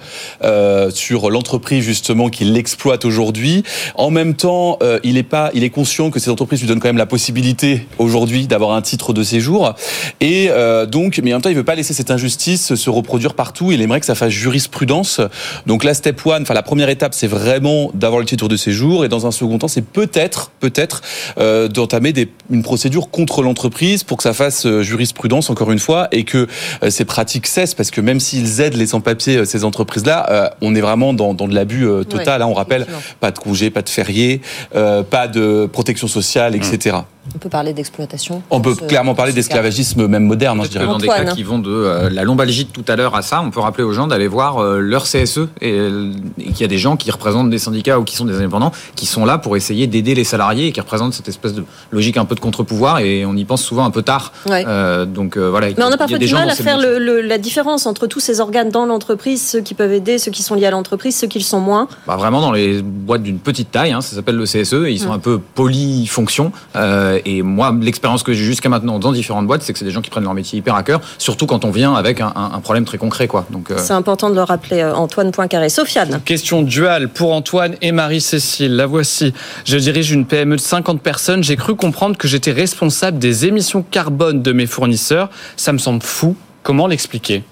[0.91, 3.63] sur l'entreprise justement qui l'exploite aujourd'hui.
[3.95, 6.89] En même temps, il est pas, il est conscient que ces entreprises lui donnent quand
[6.89, 9.75] même la possibilité aujourd'hui d'avoir un titre de séjour.
[10.21, 13.35] Et euh, donc, mais en même temps, il veut pas laisser cette injustice se reproduire
[13.35, 13.73] partout.
[13.73, 15.21] Il aimerait que ça fasse jurisprudence.
[15.67, 19.05] Donc la step one, enfin la première étape, c'est vraiment d'avoir le titre de séjour.
[19.05, 21.03] Et dans un second temps, c'est peut-être, peut-être
[21.39, 25.79] euh, d'entamer des- une procédure contre l'entreprise pour que ça fasse euh, jurisprudence encore une
[25.79, 26.47] fois et que
[26.83, 27.75] euh, ces pratiques cessent.
[27.75, 31.35] Parce que même s'ils aident les sans-papiers, euh, ces entreprises-là, euh, on est vraiment dans,
[31.35, 32.41] dans de l'abus euh, total.
[32.41, 32.51] Ouais, hein.
[32.51, 32.87] on rappelle,
[33.21, 34.41] pas de congé, pas de férié,
[34.75, 36.97] euh, pas de protection sociale, etc.
[37.35, 38.43] On peut parler d'exploitation.
[38.51, 40.87] On peut ce- clairement parler d'esclavagisme même moderne, hein, je dirais.
[40.87, 43.41] Dans des cas qui vont de euh, la lombalgie de tout à l'heure à ça,
[43.43, 46.65] on peut rappeler aux gens d'aller voir euh, leur CSE et, euh, et qu'il y
[46.65, 49.39] a des gens qui représentent des syndicats ou qui sont des indépendants qui sont là
[49.39, 52.41] pour essayer d'aider les salariés et qui représentent cette espèce de logique un peu de
[52.41, 54.33] contre-pouvoir et on y pense souvent un peu tard.
[54.49, 54.65] Ouais.
[54.67, 55.69] Euh, donc euh, voilà.
[55.69, 57.87] Mais on a parfois des du gens mal à faire le le- le- la différence
[57.87, 60.71] entre tous ces organes dans l'entreprise, ceux qui peuvent aider, ceux qui sont liés à
[60.71, 61.89] l'entreprise, ceux qui le sont moins.
[62.07, 64.99] Bah, vraiment dans les boîtes d'une petite taille, hein, ça s'appelle le CSE, et ils
[65.01, 65.13] sont Mm.
[65.13, 66.53] un peu polyfonctions.
[66.77, 69.91] Euh, et moi, l'expérience que j'ai jusqu'à maintenant dans différentes boîtes, c'est que c'est des
[69.91, 72.51] gens qui prennent leur métier hyper à cœur, surtout quand on vient avec un, un-
[72.55, 73.27] un problème très concret.
[73.29, 73.47] Quoi.
[73.51, 75.69] Donc, euh, C'est important de le rappeler, euh, Antoine Poincaré.
[75.69, 76.21] Sofiane.
[76.25, 78.77] Question duale pour Antoine et Marie-Cécile.
[78.77, 79.33] La voici.
[79.65, 81.43] Je dirige une PME de 50 personnes.
[81.45, 85.31] J'ai cru comprendre que j'étais responsable des émissions carbone de mes fournisseurs.
[85.57, 86.37] Ça me semble fou.
[86.63, 87.43] Comment l'expliquer?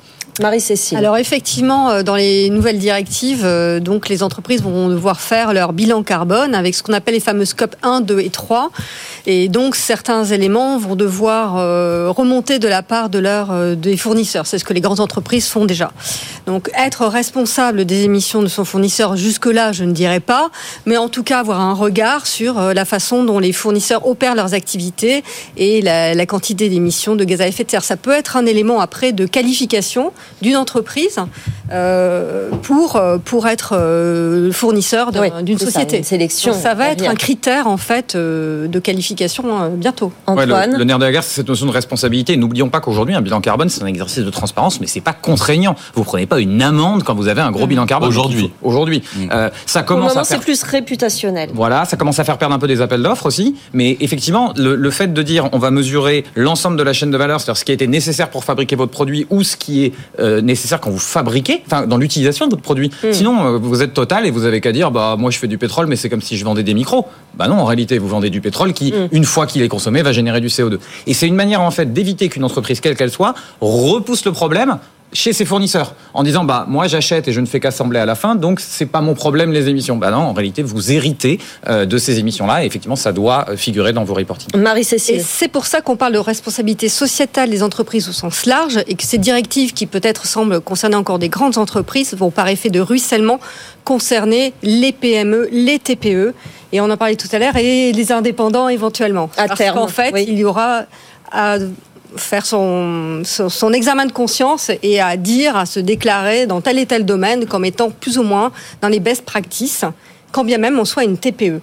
[0.41, 0.97] Marie-Cécile.
[0.97, 5.75] Alors effectivement, euh, dans les nouvelles directives, euh, donc les entreprises vont devoir faire leur
[5.75, 8.71] bilan carbone avec ce qu'on appelle les fameux scopes 1, 2 et 3.
[9.27, 13.99] Et donc certains éléments vont devoir euh, remonter de la part de leurs euh, des
[13.99, 14.47] fournisseurs.
[14.47, 15.93] C'est ce que les grandes entreprises font déjà.
[16.47, 20.51] Donc être responsable des émissions de son fournisseur, jusque-là, je ne dirais pas,
[20.87, 24.55] mais en tout cas avoir un regard sur la façon dont les fournisseurs opèrent leurs
[24.55, 25.23] activités
[25.57, 27.85] et la quantité d'émissions de gaz à effet de serre.
[27.85, 31.19] Ça peut être un élément après de qualification d'une entreprise
[31.71, 35.99] euh, pour, euh, pour être euh, fournisseur Oui, d'une ça, société.
[35.99, 40.13] une sélection Donc ça va être un critère en fait euh, de qualification euh, bientôt.
[40.29, 40.73] Ouais, Antoine.
[40.73, 42.37] le, le nerf de la guerre, c'est cette notion de responsabilité.
[42.37, 45.77] N'oublions pas qu'aujourd'hui, un bilan carbone, c'est un exercice de transparence, mais c'est pas contraignant.
[45.95, 48.09] Vous prenez pas une amende quand vous avez un gros bilan carbone.
[48.09, 48.53] Aujourd'hui.
[48.63, 49.03] Aujourd'hui.
[49.31, 51.51] Euh, ça commence moment, à faire c'est plus réputationnel.
[51.55, 53.55] Voilà, ça commence à faire perdre un peu des appels d'offres aussi.
[53.73, 57.17] Mais effectivement, le, le fait de dire on va mesurer l'ensemble de la chaîne de
[57.17, 59.93] valeur, c'est-à-dire ce qui a été nécessaire pour fabriquer votre produit ou ce qui est
[60.19, 62.91] euh, nécessaire quand vous fabriquez, enfin dans l'utilisation de votre produit.
[63.13, 65.59] Sinon, euh, vous êtes total et vous avez qu'à dire bah moi je fais du
[65.59, 67.07] pétrole, mais c'est comme si je vendais des micros.
[67.35, 70.13] Bah non, en réalité, vous vendez du pétrole qui, une fois qu'il est consommé, va
[70.13, 70.79] générer du CO2.
[71.07, 74.79] Et c'est une manière en fait d'éviter qu'une entreprise, quelle qu'elle soit, repousse le problème
[75.13, 78.15] chez ses fournisseurs en disant bah moi j'achète et je ne fais qu'assembler à la
[78.15, 81.85] fin donc c'est pas mon problème les émissions bah non en réalité vous héritez euh,
[81.85, 85.23] de ces émissions là et effectivement ça doit euh, figurer dans vos reportings Marie-Cécile.
[85.25, 89.05] c'est pour ça qu'on parle de responsabilité sociétale des entreprises au sens large et que
[89.05, 93.39] ces directives qui peut-être semblent concerner encore des grandes entreprises vont par effet de ruissellement
[93.85, 96.35] concerner les PME, les TPE
[96.73, 99.29] et on en parlait tout à l'heure et les indépendants éventuellement.
[99.37, 100.25] À Parce terme, qu'en fait, oui.
[100.27, 100.85] il y aura
[101.31, 101.59] à
[102.17, 106.79] faire son, son, son examen de conscience et à dire, à se déclarer dans tel
[106.79, 109.85] et tel domaine comme étant plus ou moins dans les best practices,
[110.31, 111.61] quand bien même on soit une TPE.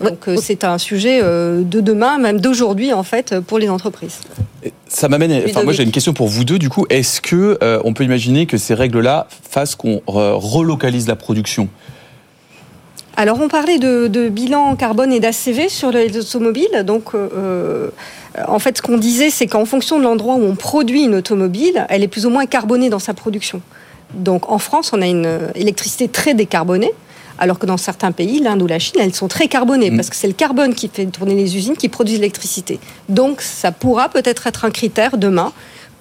[0.00, 4.18] Donc euh, c'est un sujet euh, de demain, même d'aujourd'hui en fait, pour les entreprises.
[4.88, 5.42] Ça m'amène.
[5.48, 6.58] Enfin, moi, j'ai une question pour vous deux.
[6.58, 11.16] Du coup, est-ce que euh, on peut imaginer que ces règles-là fassent qu'on relocalise la
[11.16, 11.68] production?
[13.16, 16.82] Alors on parlait de, de bilan carbone et d'ACV sur les automobiles.
[16.84, 17.90] Donc euh,
[18.48, 21.86] en fait ce qu'on disait c'est qu'en fonction de l'endroit où on produit une automobile,
[21.88, 23.60] elle est plus ou moins carbonée dans sa production.
[24.14, 26.92] Donc en France on a une euh, électricité très décarbonée.
[27.38, 29.96] Alors que dans certains pays, l'Inde ou la Chine, elles sont très carbonées Mm.
[29.96, 32.78] parce que c'est le carbone qui fait tourner les usines qui produisent l'électricité.
[33.08, 35.52] Donc ça pourra peut-être être un critère demain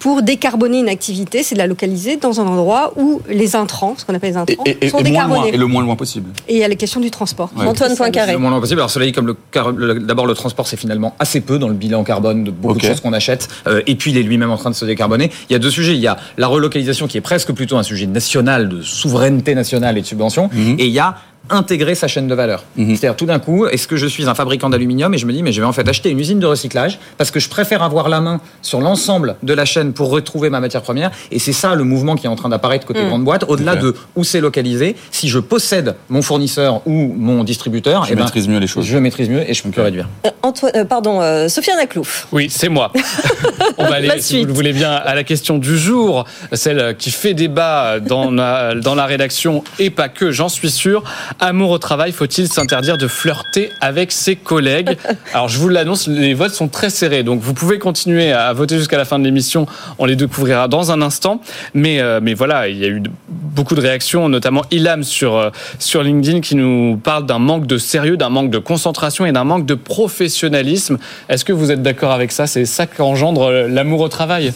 [0.01, 4.03] pour décarboner une activité, c'est de la localiser dans un endroit où les intrants, ce
[4.03, 5.53] qu'on appelle les et, intrants, et- et sont moins loin, décarbonés.
[5.53, 7.51] et le moins loin possible Et il y a la question du transport.
[7.55, 7.67] Ouais.
[7.67, 8.31] Antoine Poincaré.
[8.33, 10.75] le moins loin possible alors cela dit comme le car- le- d'abord le transport c'est
[10.75, 13.93] finalement assez peu dans le bilan carbone de beaucoup de choses qu'on achète euh, et
[13.95, 16.01] puis il est lui-même en train de se décarboner il y a deux sujets il
[16.01, 20.01] y a la relocalisation qui est presque plutôt un sujet national de souveraineté nationale et
[20.01, 20.77] de subvention Mhm.
[20.79, 21.15] et il y a
[21.51, 22.63] intégrer sa chaîne de valeur.
[22.77, 22.95] Mhm.
[22.95, 25.43] C'est-à-dire tout d'un coup, est-ce que je suis un fabricant d'aluminium et je me dis
[25.43, 28.09] mais je vais en fait acheter une usine de recyclage parce que je préfère avoir
[28.09, 31.75] la main sur l'ensemble de la chaîne pour retrouver ma matière première et c'est ça
[31.75, 33.07] le mouvement qui est en train d'apparaître côté Mm.
[33.09, 38.05] grande boîte au-delà de où c'est localisé, si je possède mon fournisseur ou mon distributeur,
[38.05, 38.85] Je eh ben, maîtrise mieux les choses.
[38.85, 40.07] je maîtrise mieux et je peux réduire.
[40.25, 42.27] Euh, Antoine, euh, pardon, euh, Sofiane Aklouf.
[42.31, 42.91] Oui, c'est moi.
[43.77, 44.41] On va aller, La si suite.
[44.41, 48.75] vous le voulez bien, à la question du jour, celle qui fait débat dans la,
[48.75, 51.03] dans la rédaction et pas que, j'en suis sûr.
[51.43, 54.95] Amour au travail, faut-il s'interdire de flirter avec ses collègues
[55.33, 58.77] Alors, je vous l'annonce, les votes sont très serrés, donc vous pouvez continuer à voter
[58.77, 59.65] jusqu'à la fin de l'émission.
[59.97, 61.41] On les découvrira dans un instant.
[61.73, 65.49] Mais, euh, mais voilà, il y a eu beaucoup de réactions, notamment Ilham sur, euh,
[65.79, 69.43] sur LinkedIn qui nous parle d'un manque de sérieux, d'un manque de concentration et d'un
[69.43, 70.99] manque de professionnalisme.
[71.27, 72.45] Est-ce que vous êtes d'accord avec ça?
[72.45, 74.53] C'est ça qu'engendre euh, l'amour au travail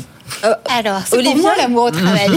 [0.69, 1.21] Alors, c'est
[1.57, 2.29] l'amour au travail.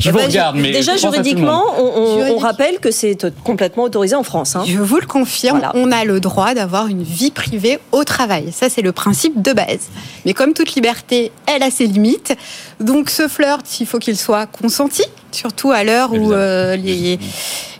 [0.00, 2.42] Je Eh vous ben, regarde, mais déjà juridiquement, on, on- on Juridique.
[2.42, 4.56] rappelle que c'est complètement autorisé en France.
[4.56, 4.64] hein.
[4.66, 5.72] Je vous le confirme, Voilà.
[5.74, 8.52] on a le droit d'avoir une vie privée au travail.
[8.52, 9.88] Ça, c'est le principe de base.
[10.26, 12.34] Mais comme toute liberté, elle a ses limites.
[12.80, 17.18] Donc, ce flirt, il faut qu'il soit consenti, surtout à l'heure où euh, les,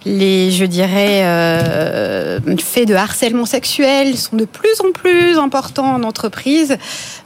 [0.06, 6.02] les, je dirais, euh, faits de harcèlement sexuel sont de plus en plus importants en
[6.02, 6.76] entreprise.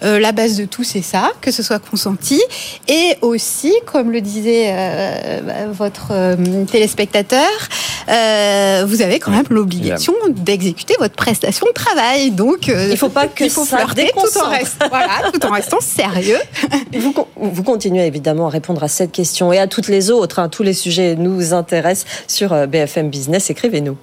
[0.05, 2.41] Euh, la base de tout, c'est ça, que ce soit consenti.
[2.87, 5.41] Et aussi, comme le disait euh,
[5.73, 6.37] votre euh,
[6.71, 7.49] téléspectateur,
[8.09, 12.31] euh, vous avez quand même l'obligation d'exécuter votre prestation de travail.
[12.31, 14.51] Donc, euh, Il faut pas que il faut ça flirter tout en, déconcentre.
[14.51, 16.39] rest- voilà, tout en restant sérieux.
[16.99, 20.39] Vous, vous continuez évidemment à répondre à cette question et à toutes les autres.
[20.39, 20.49] hein.
[20.49, 23.51] Tous les sujets nous intéressent sur euh, BFM Business.
[23.51, 23.97] Écrivez-nous.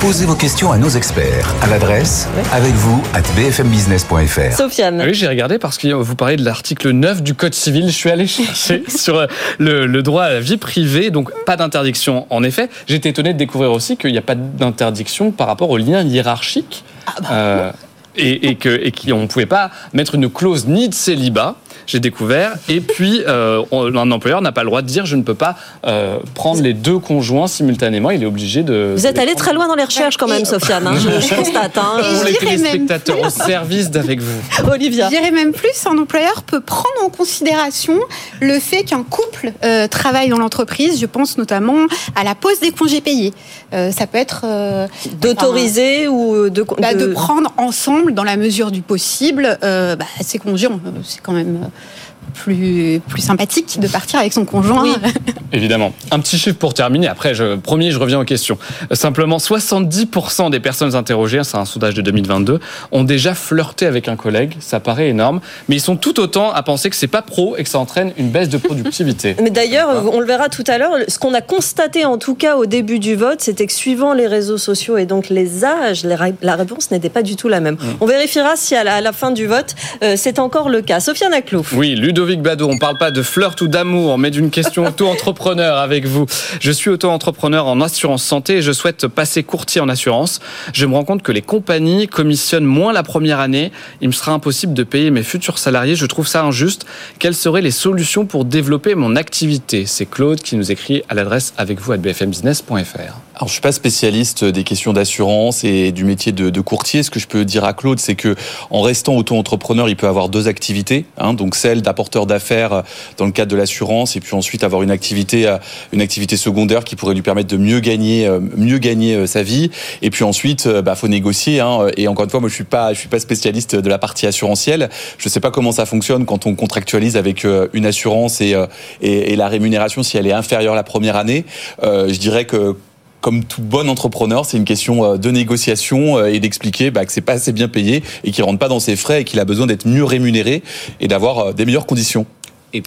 [0.00, 4.56] Posez vos questions à nos experts à l'adresse avec vous at bfmbusiness.fr.
[4.56, 5.00] Sofiane.
[5.00, 7.86] Ah Oui, j'ai regardé parce que vous parlez de l'article 9 du Code civil.
[7.86, 9.26] Je suis allé chercher sur euh,
[9.58, 12.26] le, le droit à la vie privée, donc pas d'interdiction.
[12.30, 15.76] En effet, j'étais étonné de découvrir aussi qu'il n'y a pas d'interdiction par rapport au
[15.76, 16.84] lien hiérarchique.
[17.30, 17.70] Euh,
[18.16, 21.56] et, et que et qu'on ne pouvait pas mettre une clause ni de célibat.
[21.86, 22.52] J'ai découvert.
[22.68, 25.56] Et puis, euh, un employeur n'a pas le droit de dire je ne peux pas
[25.86, 28.10] euh, prendre les deux conjoints simultanément.
[28.10, 28.94] Il est obligé de.
[28.96, 30.86] Vous êtes allé très loin dans les recherches quand même, Sofiane.
[30.86, 30.94] hein.
[30.96, 31.76] je, je constate.
[31.78, 32.00] hein.
[32.00, 34.40] Et Pour les téléspectateurs au service d'avec vous.
[34.70, 35.06] Olivia.
[35.10, 37.98] Je dirais même plus, un employeur peut prendre en considération
[38.40, 40.98] le fait qu'un couple euh, travaille dans l'entreprise.
[41.00, 43.32] Je pense notamment à la pause des congés payés.
[43.72, 44.86] Euh, ça peut être euh,
[45.20, 50.04] D'autoriser ou de, bah, de de- prendre ensemble, dans la mesure du possible, euh, bah,
[50.20, 52.03] C'est quand même Euh,
[52.34, 54.82] plus, plus sympathique de partir avec son conjoint.
[54.82, 54.94] Oui.
[55.52, 55.92] Évidemment.
[56.10, 57.08] Un petit chiffre pour terminer.
[57.08, 58.58] Après, je, promis, je reviens aux questions.
[58.92, 62.60] Simplement, 70% des personnes interrogées, c'est un sondage de 2022,
[62.92, 64.56] ont déjà flirté avec un collègue.
[64.60, 65.40] Ça paraît énorme.
[65.68, 68.12] Mais ils sont tout autant à penser que c'est pas pro et que ça entraîne
[68.18, 69.36] une baisse de productivité.
[69.42, 72.56] Mais d'ailleurs, on le verra tout à l'heure, ce qu'on a constaté en tout cas
[72.56, 76.56] au début du vote, c'était que suivant les réseaux sociaux et donc les âges, la
[76.56, 77.76] réponse n'était pas du tout la même.
[78.00, 81.00] On vérifiera si à la, à la fin du vote, euh, c'est encore le cas.
[81.00, 81.72] Sofiane Aklouf.
[81.72, 81.94] Oui,
[82.24, 86.24] Ludovic Bado, on parle pas de flirt ou d'amour, mais d'une question auto-entrepreneur avec vous.
[86.58, 90.40] Je suis auto-entrepreneur en assurance santé et je souhaite passer courtier en assurance.
[90.72, 93.72] Je me rends compte que les compagnies commissionnent moins la première année.
[94.00, 95.96] Il me sera impossible de payer mes futurs salariés.
[95.96, 96.86] Je trouve ça injuste.
[97.18, 99.84] Quelles seraient les solutions pour développer mon activité?
[99.84, 103.23] C'est Claude qui nous écrit à l'adresse avec vous à bfmbusiness.fr.
[103.36, 107.02] Alors, je suis pas spécialiste des questions d'assurance et du métier de, courtier.
[107.02, 108.36] Ce que je peux dire à Claude, c'est que
[108.70, 111.04] en restant auto-entrepreneur, il peut avoir deux activités.
[111.18, 112.84] Hein, donc celle d'apporteur d'affaires
[113.16, 115.58] dans le cadre de l'assurance, et puis ensuite avoir une activité, euh,
[115.92, 119.42] une activité secondaire qui pourrait lui permettre de mieux gagner, euh, mieux gagner euh, sa
[119.42, 119.70] vie.
[120.00, 121.58] Et puis ensuite, bah, faut négocier.
[121.58, 123.98] Hein, et encore une fois, moi, je suis pas, je suis pas spécialiste de la
[123.98, 124.90] partie assurantielle.
[125.18, 128.54] Je sais pas comment ça fonctionne quand on contractualise avec une assurance et,
[129.00, 131.44] et, et la rémunération si elle est inférieure la première année.
[131.82, 132.76] Euh, je dirais que
[133.24, 137.10] comme tout bon entrepreneur, c'est une question euh, de négociation euh, et d'expliquer bah, que
[137.10, 139.46] c'est pas assez bien payé et qu'il rentre pas dans ses frais et qu'il a
[139.46, 140.62] besoin d'être mieux rémunéré
[141.00, 142.26] et d'avoir euh, des meilleures conditions.
[142.74, 142.82] Et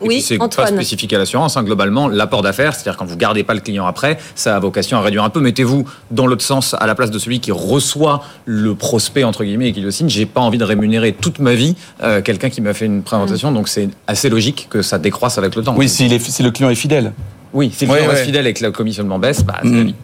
[0.00, 1.56] Oui, c'est pas spécifique à l'assurance.
[1.56, 1.64] hein.
[1.64, 5.00] Globalement, l'apport d'affaires, c'est-à-dire quand vous gardez pas le client après, ça a vocation à
[5.00, 5.40] réduire un peu.
[5.40, 9.70] Mettez-vous dans l'autre sens à la place de celui qui reçoit le prospect entre guillemets
[9.70, 10.08] et qui le signe.
[10.08, 11.74] J'ai pas envie de rémunérer toute ma vie
[12.04, 13.50] euh, quelqu'un qui m'a fait une présentation.
[13.50, 15.74] Donc c'est assez logique que ça décroisse avec le temps.
[15.76, 17.12] Oui, si le client est fidèle.
[17.52, 18.26] Oui, si le Ouais, client reste ouais.
[18.26, 19.94] fidèle et que le commissionnement baisse, bah, c'est la vie.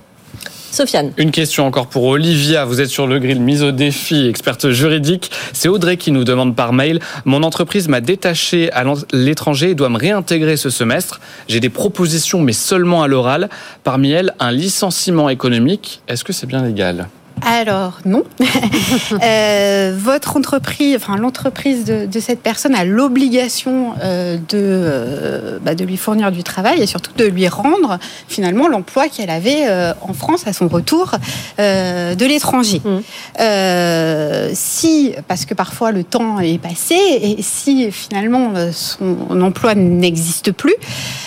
[0.72, 1.12] Sofiane.
[1.16, 2.66] Une question encore pour Olivia.
[2.66, 5.30] Vous êtes sur le grill mise au défi, experte juridique.
[5.54, 7.00] C'est Audrey qui nous demande par mail.
[7.24, 11.20] Mon entreprise m'a détaché à l'étranger et doit me réintégrer ce semestre.
[11.48, 13.48] J'ai des propositions, mais seulement à l'oral.
[13.84, 16.02] Parmi elles, un licenciement économique.
[16.08, 17.08] Est-ce que c'est bien légal?
[17.44, 18.24] Alors non.
[19.22, 25.74] euh, votre entreprise, enfin l'entreprise de, de, cette personne a l'obligation euh, de, euh, bah,
[25.74, 29.66] de lui fournir du travail et surtout de lui rendre finalement l'emploi qu'elle avait
[30.00, 31.12] en France à son retour
[31.58, 32.80] de l'étranger.
[32.84, 34.54] Mmh.
[34.54, 40.74] si, parce que parfois le temps est passé et si finalement son emploi n'existe plus,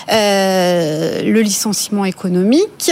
[0.09, 2.91] le licenciement économique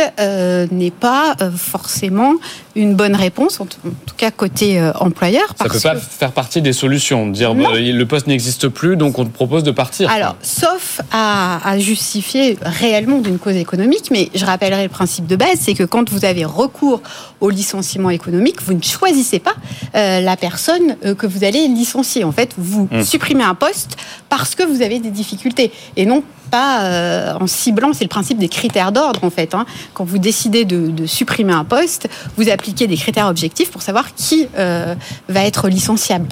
[0.72, 2.34] n'est pas forcément
[2.78, 3.79] une bonne réponse, en tout
[4.17, 5.45] cas côté euh, employeur.
[5.57, 9.19] Ça ne peut pas faire partie des solutions, dire bah, le poste n'existe plus, donc
[9.19, 10.09] on te propose de partir.
[10.09, 15.35] Alors, sauf à, à, justifier réellement d'une cause économique, mais je rappellerai le principe de
[15.35, 17.01] base, c'est que quand vous avez recours
[17.41, 19.55] au licenciement économique, vous ne choisissez pas
[19.95, 22.23] euh, la personne euh, que vous allez licencier.
[22.23, 23.03] En fait, vous mmh.
[23.03, 23.97] supprimez un poste
[24.29, 28.37] parce que vous avez des difficultés et non pas euh, en ciblant, c'est le principe
[28.37, 29.53] des critères d'ordre en fait.
[29.55, 29.65] Hein.
[29.93, 34.47] Quand vous décidez de, supprimer un poste, vous appliquez des critères objectifs pour savoir qui
[34.57, 34.95] euh,
[35.29, 36.27] va être licenciable.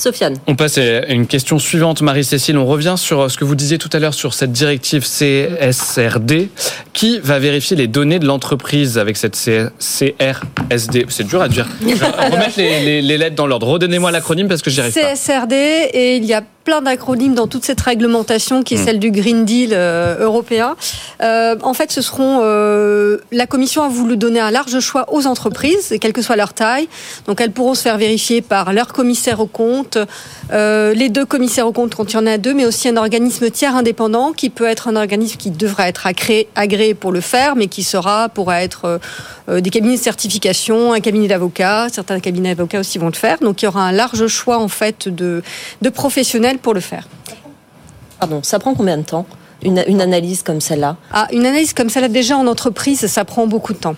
[0.00, 0.36] Sofiane.
[0.46, 2.58] On passe à une question suivante, Marie-Cécile.
[2.58, 6.48] On revient sur ce que vous disiez tout à l'heure sur cette directive CSRD.
[6.92, 11.66] Qui va vérifier les données de l'entreprise avec cette CRSD C'est dur à dire.
[11.82, 13.68] remettre les, les, les lettres dans l'ordre.
[13.68, 15.14] Redonnez-moi l'acronyme parce que j'y arrive pas.
[15.14, 18.84] CSRD et il y a plein d'acronymes dans toute cette réglementation qui est mmh.
[18.84, 20.76] celle du Green Deal euh, européen.
[21.22, 25.26] Euh, en fait, ce seront euh, la Commission a voulu donner un large choix aux
[25.26, 26.86] entreprises, quelle que soit leur taille.
[27.26, 29.46] Donc, elles pourront se faire vérifier par leur commissaire aux
[29.96, 32.96] euh, les deux commissaires aux comptes quand il y en a deux, mais aussi un
[32.96, 37.56] organisme tiers indépendant qui peut être un organisme qui devra être agréé, pour le faire,
[37.56, 39.00] mais qui sera pourra être
[39.48, 41.88] euh, des cabinets de certification, un cabinet d'avocats.
[41.90, 43.38] Certains cabinets d'avocats aussi vont le faire.
[43.38, 45.42] Donc, il y aura un large choix en fait de,
[45.82, 47.08] de professionnels pour le faire.
[48.18, 49.26] Pardon, ça prend combien de temps?
[49.62, 53.46] Une, une, analyse comme celle-là ah, Une analyse comme celle-là, déjà en entreprise, ça prend
[53.46, 53.96] beaucoup de temps.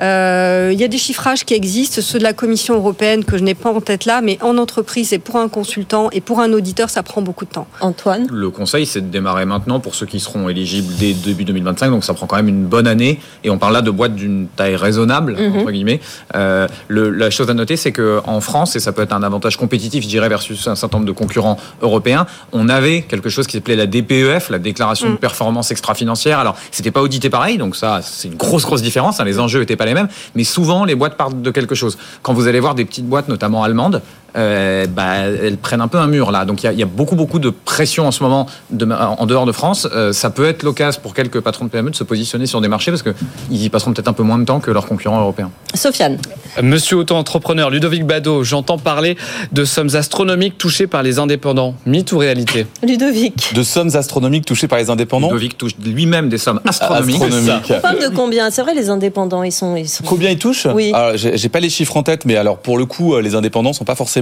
[0.00, 3.42] Euh, il y a des chiffrages qui existent, ceux de la Commission européenne que je
[3.42, 6.52] n'ai pas en tête là, mais en entreprise et pour un consultant et pour un
[6.52, 7.66] auditeur, ça prend beaucoup de temps.
[7.80, 11.90] Antoine Le conseil, c'est de démarrer maintenant pour ceux qui seront éligibles dès début 2025,
[11.90, 13.20] donc ça prend quand même une bonne année.
[13.44, 15.60] Et on parle là de boîtes d'une taille raisonnable, mm -hmm.
[15.60, 16.00] entre guillemets.
[16.34, 19.56] Euh, le, la chose à noter, c'est qu'en France, et ça peut être un avantage
[19.56, 23.56] compétitif, je dirais, versus un certain nombre de concurrents européens, on avait quelque chose qui
[23.56, 26.38] s'appelait la DPEF, la déclaration de performance extra-financière.
[26.38, 29.20] Alors, c'était pas audité pareil, donc ça, c'est une grosse, grosse différence.
[29.20, 31.98] Hein, les enjeux n'étaient pas les mêmes, mais souvent, les boîtes partent de quelque chose.
[32.22, 34.02] Quand vous allez voir des petites boîtes, notamment allemandes,
[34.36, 36.44] euh, bah, elles prennent un peu un mur là.
[36.44, 39.46] Donc il y, y, a beaucoup beaucoup de pression en ce moment de, en dehors
[39.46, 39.88] de France.
[39.94, 42.68] Euh, ça peut être l'occasion pour quelques patrons de PME de se positionner sur des
[42.68, 45.50] marchés parce qu'ils y passeront peut-être un peu moins de temps que leurs concurrents européens.
[45.74, 46.18] Sofiane.
[46.62, 49.16] Monsieur auto-entrepreneur Ludovic Bado, j'entends parler
[49.52, 51.74] de sommes astronomiques touchées par les indépendants.
[51.86, 52.66] Mythe ou réalité?
[52.82, 53.54] Ludovic.
[53.54, 55.28] De sommes astronomiques touchées par les indépendants?
[55.28, 57.22] Ludovic touche lui-même des sommes astronomiques.
[57.22, 57.72] astronomiques.
[57.76, 58.50] On parle de combien?
[58.50, 60.04] C'est vrai, les indépendants, ils sont, ils sont...
[60.04, 60.66] Combien ils touchent?
[60.74, 60.92] Oui.
[61.14, 63.94] J'ai pas les chiffres en tête, mais alors pour le coup, les indépendants sont pas
[63.94, 64.21] forcément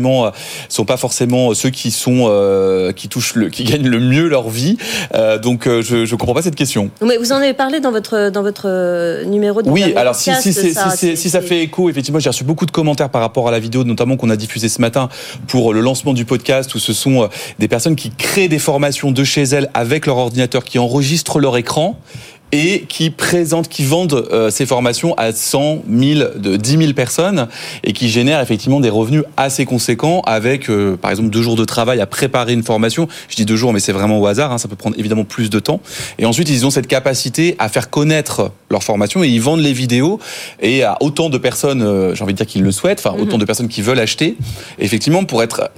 [0.69, 4.49] sont pas forcément ceux qui sont euh, qui touchent le qui gagnent le mieux leur
[4.49, 4.77] vie.
[5.15, 6.91] Euh, donc je je comprends pas cette question.
[7.03, 9.63] Mais vous en avez parlé dans votre dans votre numéro.
[9.63, 12.45] De oui, alors si si, si, ça, si, si ça fait écho, effectivement, j'ai reçu
[12.45, 15.09] beaucoup de commentaires par rapport à la vidéo, notamment qu'on a diffusée ce matin
[15.47, 17.29] pour le lancement du podcast, où ce sont
[17.59, 21.57] des personnes qui créent des formations de chez elles avec leur ordinateur, qui enregistrent leur
[21.57, 21.99] écran
[22.53, 27.49] et qui présentent, qui vendent euh, ces formations à 100, 1000, de 10 000 personnes
[27.85, 31.65] et qui génèrent effectivement des revenus assez conséquents avec, euh, par exemple, deux jours de
[31.65, 33.09] travail à préparer une formation.
[33.29, 35.51] Je dis deux jours, mais c'est vraiment au hasard, hein, ça peut prendre évidemment plus
[35.51, 35.81] de temps.
[36.19, 39.73] Et ensuite, ils ont cette capacité à faire connaître leur formation et ils vendent les
[39.73, 40.19] vidéos
[40.61, 43.39] et à autant de personnes, euh, j'ai envie de dire qu'ils le souhaitent, enfin, autant
[43.39, 44.37] de personnes qui veulent acheter.
[44.79, 45.71] Et effectivement, pour être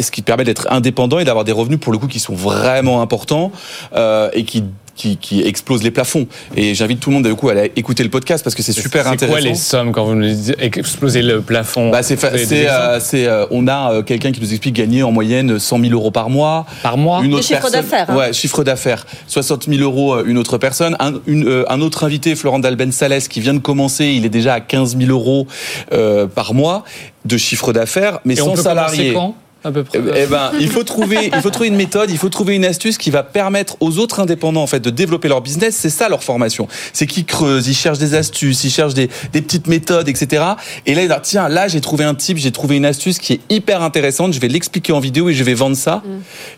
[0.00, 3.02] ce qui permet d'être indépendant et d'avoir des revenus pour le coup qui sont vraiment
[3.02, 3.52] importants
[3.94, 4.64] euh, et qui
[4.96, 6.26] qui, qui explose les plafonds.
[6.56, 8.72] Et j'invite tout le monde du coup à aller écouter le podcast parce que c'est
[8.72, 9.36] super intéressant.
[9.36, 12.98] C'est quoi les sommes quand vous nous dites exploser le plafond bah, c'est c'est euh,
[13.14, 16.30] euh, on a euh, quelqu'un qui nous explique gagner en moyenne 100 000 euros par
[16.30, 16.66] mois.
[16.82, 17.20] Par mois.
[17.22, 18.10] Une autre chiffre d'affaires.
[18.10, 18.16] Hein.
[18.16, 19.06] Ouais, chiffre d'affaires.
[19.28, 20.96] 60 000 euros une autre personne.
[21.00, 24.30] Un, une, euh, un autre invité, Florent Dalben Sales, qui vient de commencer, il est
[24.30, 25.46] déjà à 15 000 euros
[25.92, 26.84] euh, par mois
[27.24, 29.12] de chiffre d'affaires, mais Et sans on peut salarié.
[29.12, 29.34] Quand?
[29.66, 30.00] À peu près.
[30.16, 32.98] Eh ben, il faut trouver, il faut trouver une méthode, il faut trouver une astuce
[32.98, 35.76] qui va permettre aux autres indépendants en fait de développer leur business.
[35.76, 36.68] C'est ça leur formation.
[36.92, 40.44] C'est qu'ils creusent, ils cherchent des astuces, ils cherchent des, des petites méthodes, etc.
[40.86, 43.34] Et là, ils disent tiens, là j'ai trouvé un type, j'ai trouvé une astuce qui
[43.34, 44.32] est hyper intéressante.
[44.32, 46.02] Je vais l'expliquer en vidéo et je vais vendre ça.
[46.04, 46.10] Mm.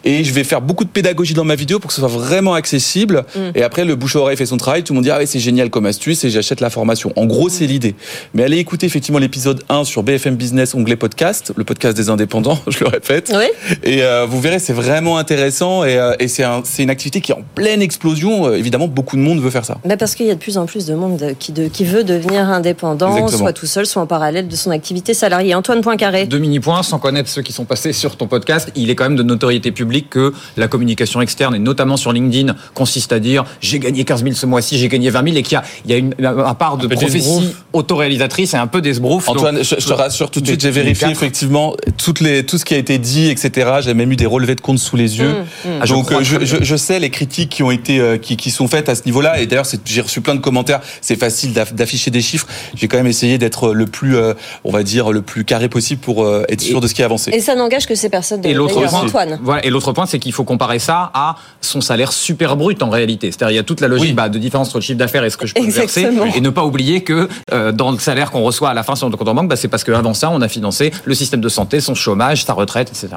[0.04, 2.54] Et je vais faire beaucoup de pédagogie dans ma vidéo pour que ce soit vraiment
[2.54, 3.24] accessible.
[3.34, 3.40] Mm.
[3.54, 4.82] Et après, le bouche à oreille fait son travail.
[4.82, 7.12] Tout le monde dit ah ouais, c'est génial comme astuce et j'achète la formation.
[7.16, 7.94] En gros, c'est l'idée.
[8.34, 12.60] Mais allez écouter effectivement l'épisode 1 sur BFM Business onglet podcast, le podcast des indépendants.
[12.68, 13.32] Je le faites.
[13.34, 13.46] Oui.
[13.82, 17.20] Et euh, vous verrez, c'est vraiment intéressant et, euh, et c'est un, c'est une activité
[17.20, 18.46] qui est en pleine explosion.
[18.46, 19.78] Euh, évidemment, beaucoup de monde veut faire ça.
[19.84, 22.04] Mais parce qu'il y a de plus en plus de monde qui, de- qui veut
[22.04, 23.38] devenir indépendant, Exactement.
[23.38, 25.54] soit tout seul, soit en parallèle de son activité salariée.
[25.54, 26.26] Antoine Poincaré.
[26.26, 29.16] Deux mini-points, sans connaître ceux qui sont passés sur ton podcast, il est quand même
[29.16, 33.78] de notoriété publique que la communication externe, et notamment sur LinkedIn, consiste à dire j'ai
[33.78, 35.94] gagné 15 000 ce mois-ci, j'ai gagné 20 000, et qu'il y a, il y
[35.94, 39.28] a une, un part de peu prophétie autoréalisatrice et un peu d'esbrouf.
[39.28, 42.58] Antoine, Donc, je, je te rassure tout de suite, j'ai vérifié effectivement toutes les, tout
[42.58, 43.70] ce qui a été dit, etc.
[43.82, 45.28] J'ai même eu des relevés de compte sous les yeux.
[45.28, 45.78] Mmh, mmh.
[45.82, 48.16] Ah, je Donc euh, je, que- je, je sais les critiques qui ont été euh,
[48.16, 49.40] qui, qui sont faites à ce niveau-là.
[49.40, 50.80] Et d'ailleurs, j'ai reçu plein de commentaires.
[51.02, 52.46] C'est facile d'aff- d'afficher des chiffres.
[52.74, 54.32] J'ai quand même essayé d'être le plus, euh,
[54.64, 57.04] on va dire, le plus carré possible pour euh, être sûr de ce qui est
[57.04, 57.30] avancé.
[57.34, 58.40] Et ça n'engage que ces personnes.
[58.46, 59.38] Et l'autre point, Antoine.
[59.42, 62.90] voilà, et l'autre point, c'est qu'il faut comparer ça à son salaire super brut en
[62.90, 63.32] réalité.
[63.32, 64.12] C'est-à-dire, il y a toute la logique Oui.
[64.14, 66.50] bah, de différence entre le chiffre d'affaires et ce que je peux verser, et ne
[66.50, 69.28] pas oublier que euh, dans le salaire qu'on reçoit à la fin sur notre compte
[69.28, 71.94] en banque, bah, c'est parce qu'avant ça, on a financé le système de santé, son
[71.94, 73.08] chômage, sa retraite, etc.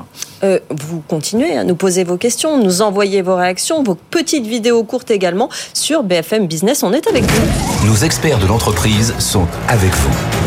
[0.44, 4.84] Euh, vous continuez à nous poser vos questions, nous envoyer vos réactions, vos petites vidéos
[4.84, 6.84] courtes également sur BFM Business.
[6.84, 7.88] On est avec vous.
[7.88, 10.41] Nos experts de l'entreprise sont avec vous.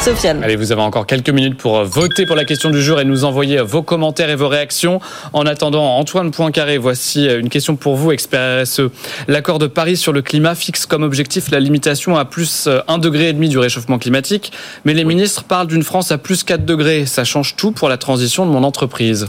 [0.00, 0.42] Sofiane.
[0.44, 3.04] Allez, vous avez encore quelques minutes pour euh, voter pour la question du jour et
[3.04, 5.00] nous envoyer euh, vos commentaires et vos réactions.
[5.32, 8.82] En attendant, Antoine Poincaré, voici euh, une question pour vous, expert RSE.
[9.26, 13.00] L'accord de Paris sur le climat fixe comme objectif la limitation à plus euh, 1,5
[13.00, 14.52] degré et demi du réchauffement climatique,
[14.84, 17.04] mais les ministres parlent d'une France à plus 4 degrés.
[17.06, 19.28] Ça change tout pour la transition de mon entreprise.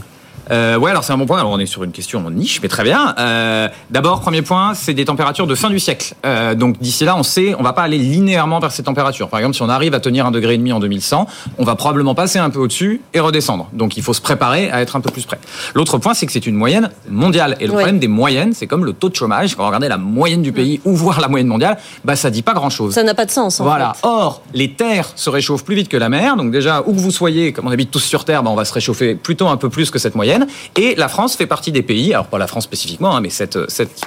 [0.50, 1.38] Euh, ouais, alors c'est un bon point.
[1.38, 3.14] Alors on est sur une question en niche, mais très bien.
[3.18, 6.14] Euh, D'abord, premier point, c'est des températures de fin du siècle.
[6.24, 9.28] Euh, donc d'ici là, on sait, on va pas aller linéairement vers ces températures.
[9.28, 11.26] Par exemple, si on arrive à tenir un degré et demi en 2100,
[11.58, 13.68] on va probablement passer un peu au-dessus et redescendre.
[13.72, 15.38] Donc il faut se préparer à être un peu plus près.
[15.74, 17.56] L'autre point, c'est que c'est une moyenne mondiale.
[17.60, 17.76] Et le Ouais.
[17.78, 19.54] problème des moyennes, c'est comme le taux de chômage.
[19.54, 22.42] Quand on regarde la moyenne du pays ou voir la moyenne mondiale, bah ça dit
[22.42, 22.94] pas grand-chose.
[22.94, 23.60] Ça n'a pas de sens.
[23.60, 23.94] En Voilà.
[23.94, 24.06] fait.
[24.06, 26.36] Or, les terres se réchauffent plus vite que la mer.
[26.36, 28.64] Donc déjà, où que vous soyez, comme on habite tous sur Terre, ben, on va
[28.64, 30.39] se réchauffer plutôt un peu plus que cette moyenne.
[30.76, 33.70] Et la France fait partie des pays, alors pas la France spécifiquement, hein, mais cette,
[33.70, 34.02] cette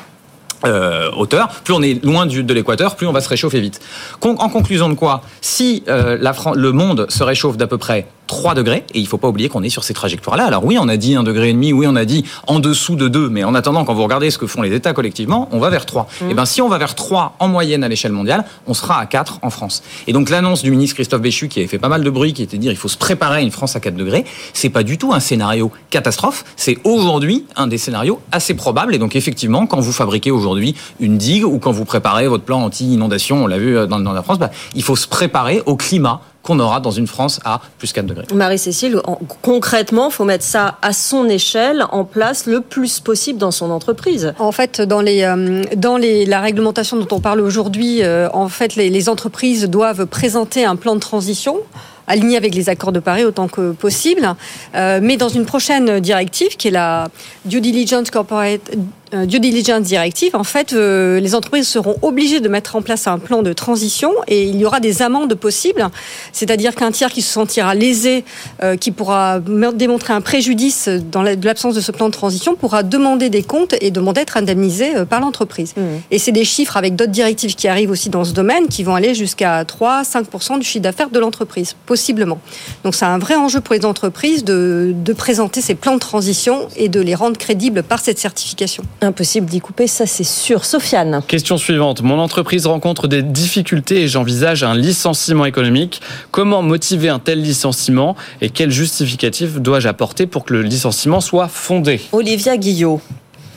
[0.65, 3.81] euh, hauteur, plus on est loin du, de l'équateur, plus on va se réchauffer vite.
[4.21, 6.17] En conclusion de quoi, si euh,
[6.55, 9.61] le monde se réchauffe d'à peu près 3 degrés, et il faut pas oublier qu'on
[9.61, 10.45] est sur ces trajectoires-là.
[10.45, 12.95] Alors oui, on a dit 1 degré et demi, oui, on a dit en dessous
[12.95, 15.59] de 2, mais en attendant, quand vous regardez ce que font les États collectivement, on
[15.59, 16.07] va vers 3.
[16.31, 19.05] Et ben si on va vers 3 en moyenne à l'échelle mondiale, on sera à
[19.05, 19.84] 4 en France.
[20.07, 22.41] Et donc l'annonce du ministre Christophe Béchu, qui avait fait pas mal de bruit, qui
[22.41, 24.81] était de dire il faut se préparer à une France à 4 degrés, c'est pas
[24.81, 28.95] du tout un scénario catastrophe, c'est aujourd'hui un des scénarios assez probables.
[28.95, 32.63] Et donc effectivement, quand vous fabriquez aujourd'hui une digue ou quand vous préparez votre plan
[32.63, 35.75] anti-inondation, on l'a vu euh, dans, dans la France, bah, il faut se préparer au
[35.75, 38.25] climat qu'on aura dans une France à plus 4 degrés.
[38.33, 43.51] Marie-Cécile, en- concrètement, faut mettre ça à son échelle, en place le plus possible dans
[43.51, 44.33] son entreprise.
[44.39, 48.49] En fait, dans les euh, dans les la réglementation dont on parle aujourd'hui, euh, en
[48.49, 51.57] fait, les, les entreprises doivent présenter un plan de transition
[52.05, 54.35] aligné avec les accords de Paris autant que possible,
[54.75, 57.07] Euh, mais dans une prochaine directive qui est la
[57.45, 58.69] due diligence corporate
[59.14, 63.20] due diligence directive, en fait, euh, les entreprises seront obligées de mettre en place un
[63.20, 65.88] plan de transition et il y aura des amendes possibles.
[66.32, 68.24] C'est-à-dire qu'un tiers qui se sentira lésé,
[68.64, 72.55] euh, qui pourra démontrer un préjudice dans la- de l'absence de ce plan de transition,
[72.55, 75.74] pourra demander des comptes et demander d'être indemnisé euh, par l'entreprise.
[76.11, 78.95] Et c'est des chiffres avec d'autres directives qui arrivent aussi dans ce domaine qui vont
[78.95, 82.39] aller jusqu'à 3-5% du chiffre d'affaires de l'entreprise, possiblement.
[82.84, 86.68] Donc c'est un vrai enjeu pour les entreprises de, de présenter ces plans de transition
[86.76, 88.84] et de les rendre crédibles par cette certification.
[89.03, 90.65] Impossible d'y couper, ça c'est sûr.
[90.65, 91.21] Sofiane.
[91.27, 92.01] Question suivante.
[92.01, 96.01] Mon entreprise rencontre des difficultés et j'envisage un licenciement économique.
[96.31, 101.47] Comment motiver un tel licenciement et quel justificatif dois-je apporter pour que le licenciement soit
[101.47, 102.01] fondé?
[102.13, 103.01] Olivia Guillot.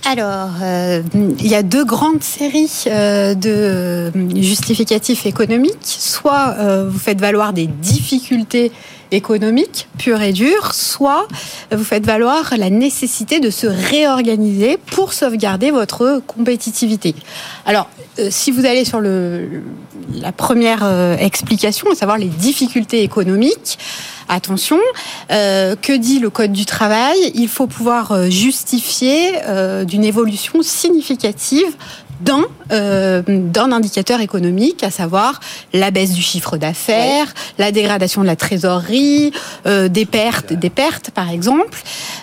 [0.09, 1.03] Alors, euh,
[1.41, 5.79] il y a deux grandes séries euh, de justificatifs économiques.
[5.83, 8.71] Soit euh, vous faites valoir des difficultés
[9.11, 11.27] économiques pures et dures, soit
[11.71, 17.15] vous faites valoir la nécessité de se réorganiser pour sauvegarder votre compétitivité.
[17.65, 17.89] Alors,
[18.19, 23.79] euh, si vous allez sur la première euh, explication, à savoir les difficultés économiques,
[24.29, 24.81] Attention,
[25.31, 27.17] euh, que dit le Code du travail?
[27.37, 29.35] Il faut pouvoir justifier
[29.85, 31.77] d'une évolution significative
[32.21, 35.41] d'un euh, d'un indicateur économique, à savoir
[35.73, 39.33] la baisse du chiffre d'affaires, la dégradation de la trésorerie,
[39.67, 41.79] euh, des pertes, des pertes par exemple.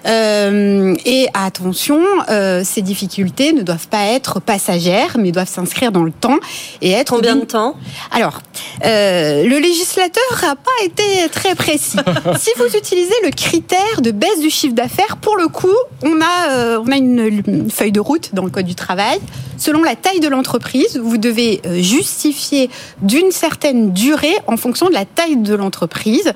[0.06, 6.04] Euh, et attention, euh, ces difficultés ne doivent pas être passagères, mais doivent s'inscrire dans
[6.04, 6.40] le temps
[6.82, 7.76] et être Combien de temps?
[8.12, 8.42] Alors,
[8.82, 11.98] le législateur n'a pas été très précis.
[12.38, 15.68] si vous utilisez le critère de baisse du chiffre d'affaires, pour le coup,
[16.04, 19.20] on a, on a une, une feuille de route dans le Code du travail.
[19.58, 22.70] Selon la taille de l'entreprise, vous devez euh, justifier
[23.02, 26.34] d'une certaine durée en fonction de la taille de l'entreprise.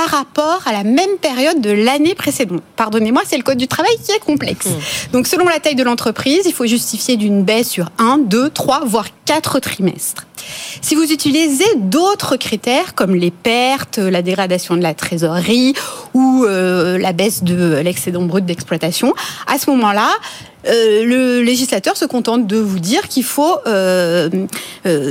[0.00, 2.62] Par rapport à la même période de l'année précédente.
[2.76, 4.66] Pardonnez-moi, c'est le code du travail qui est complexe.
[4.66, 5.12] Mmh.
[5.12, 8.84] Donc selon la taille de l'entreprise, il faut justifier d'une baisse sur 1, 2, 3,
[8.86, 10.26] voire 4 trimestres.
[10.80, 15.74] Si vous utilisez d'autres critères comme les pertes, la dégradation de la trésorerie
[16.14, 19.14] ou euh, la baisse de l'excédent brut d'exploitation,
[19.46, 20.10] à ce moment-là,
[20.66, 24.28] euh, le législateur se contente de vous dire qu'il faut euh,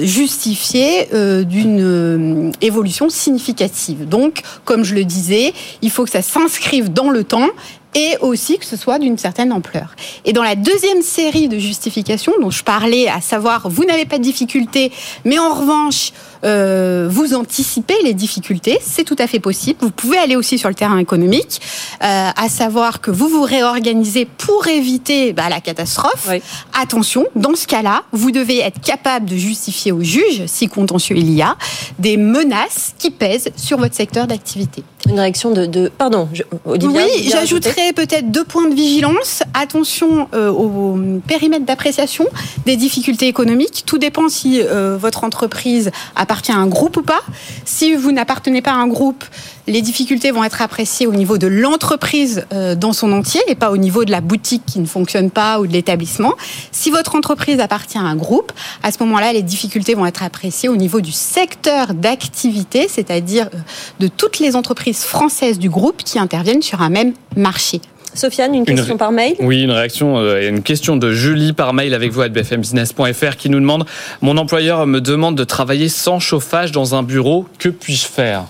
[0.04, 4.08] justifier d'une évolution significative.
[4.08, 7.50] Donc, comme je le disais, il faut que ça s'inscrive dans le temps
[7.96, 9.96] et aussi que ce soit d'une certaine ampleur.
[10.26, 14.18] Et dans la deuxième série de justifications dont je parlais, à savoir vous n'avez pas
[14.18, 14.92] de difficultés,
[15.26, 16.14] mais en revanche
[16.44, 19.80] euh, vous anticipez les difficultés, c'est tout à fait possible.
[19.82, 21.62] Vous pouvez aller aussi sur le terrain économique,
[22.04, 26.28] euh, à savoir que vous vous réorganisez pour éviter bah, la catastrophe.
[26.30, 26.42] Oui.
[26.80, 31.32] Attention, dans ce cas-là, vous devez être capable de justifier au juge, si contentieux il
[31.32, 31.58] y a,
[31.98, 34.84] des menaces qui pèsent sur votre secteur d'activité.
[35.10, 37.02] Une réaction de, de- pardon, je- Olivia.
[37.04, 39.42] Oui, j'ajouterais peut-être deux points de vigilance.
[39.54, 40.98] Attention euh, au
[41.28, 42.26] périmètre d'appréciation
[42.66, 43.84] des difficultés économiques.
[43.86, 47.22] Tout dépend si euh, votre entreprise appartient à un groupe ou pas.
[47.66, 49.24] Si vous n'appartenez pas à un groupe,
[49.70, 53.72] les difficultés vont être appréciées au niveau de l'entreprise euh, dans son entier et pas
[53.72, 56.34] au niveau de la boutique qui ne fonctionne pas ou de l'établissement.
[56.72, 58.52] Si votre entreprise appartient à un groupe,
[58.84, 63.58] à ce moment-là, les difficultés vont être appréciées au niveau du secteur d'activité, c'est-à-dire euh,
[64.00, 67.82] de toutes les entreprises françaises du groupe qui interviennent sur un même marché.
[68.16, 69.36] Sofiane, une question par mail?
[69.40, 73.36] Oui, une réaction euh, et une question de Julie par mail avec vous à bfmbusiness.fr
[73.38, 73.86] qui nous demande
[74.22, 77.46] Mon employeur me demande de travailler sans chauffage dans un bureau.
[77.60, 78.46] Que puis-je faire?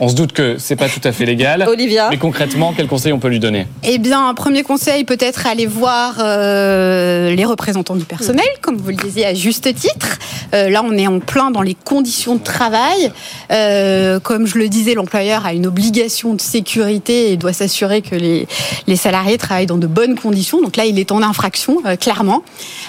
[0.00, 1.64] On se doute que c'est pas tout à fait légal.
[1.68, 2.08] Olivia.
[2.10, 3.66] Mais concrètement, quel conseil on peut lui donner?
[3.82, 8.90] Eh bien, un premier conseil, peut-être aller voir euh, les représentants du personnel, comme vous
[8.90, 10.18] le disiez à juste titre.
[10.54, 13.12] Euh, là, on est en plein dans les conditions de travail.
[13.50, 18.14] Euh, comme je le disais, l'employeur a une obligation de sécurité et doit s'assurer que
[18.14, 18.46] les,
[18.86, 20.60] les salariés travaillent dans de bonnes conditions.
[20.60, 22.42] Donc là, il est en infraction, euh, clairement.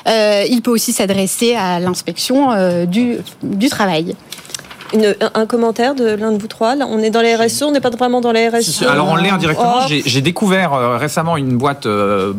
[0.08, 4.16] Euh, il peut aussi s'adresser à l'inspection euh, du, du travail.
[4.94, 6.76] Une- un, commentaire de l'un de vous trois.
[6.76, 8.84] Là, on est dans les RSE, on n'est pas vraiment dans les RSE.
[8.84, 9.80] Alors on l'est indirectement.
[9.82, 9.86] Oh.
[9.89, 12.34] J'ai- J'ai découvert euh, récemment une boîte euh,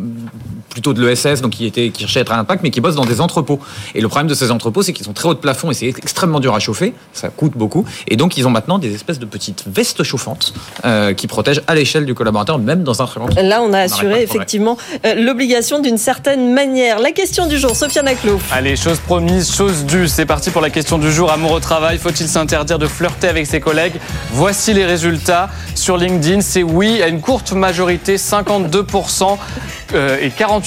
[0.74, 2.96] plutôt de l'ESS, donc qui était qui cherchait à être à impact, mais qui bosse
[2.96, 3.60] dans des entrepôts.
[3.94, 5.86] Et le problème de ces entrepôts, c'est qu'ils sont très haut de plafond et c'est
[5.86, 6.92] extrêmement dur à chauffer.
[7.12, 7.84] Ça coûte beaucoup.
[8.08, 10.52] Et donc ils ont maintenant des espèces de petites vestes chauffantes
[10.84, 13.20] euh, qui protègent à l'échelle du collaborateur, même dans un très.
[13.42, 16.98] Là, on a assuré effectivement euh, l'obligation d'une certaine manière.
[16.98, 18.40] La question du jour, Sofiane Aclo.
[18.50, 20.08] Allez, chose promise, chose due.
[20.08, 21.30] C'est parti pour la question du jour.
[21.30, 23.94] Amour au travail, faut-il s'interdire de flirter avec ses collègues?
[24.32, 26.40] Voici les résultats sur LinkedIn.
[26.40, 29.38] C'est oui à une courte majorité, 52%
[29.94, 30.63] euh, et 48%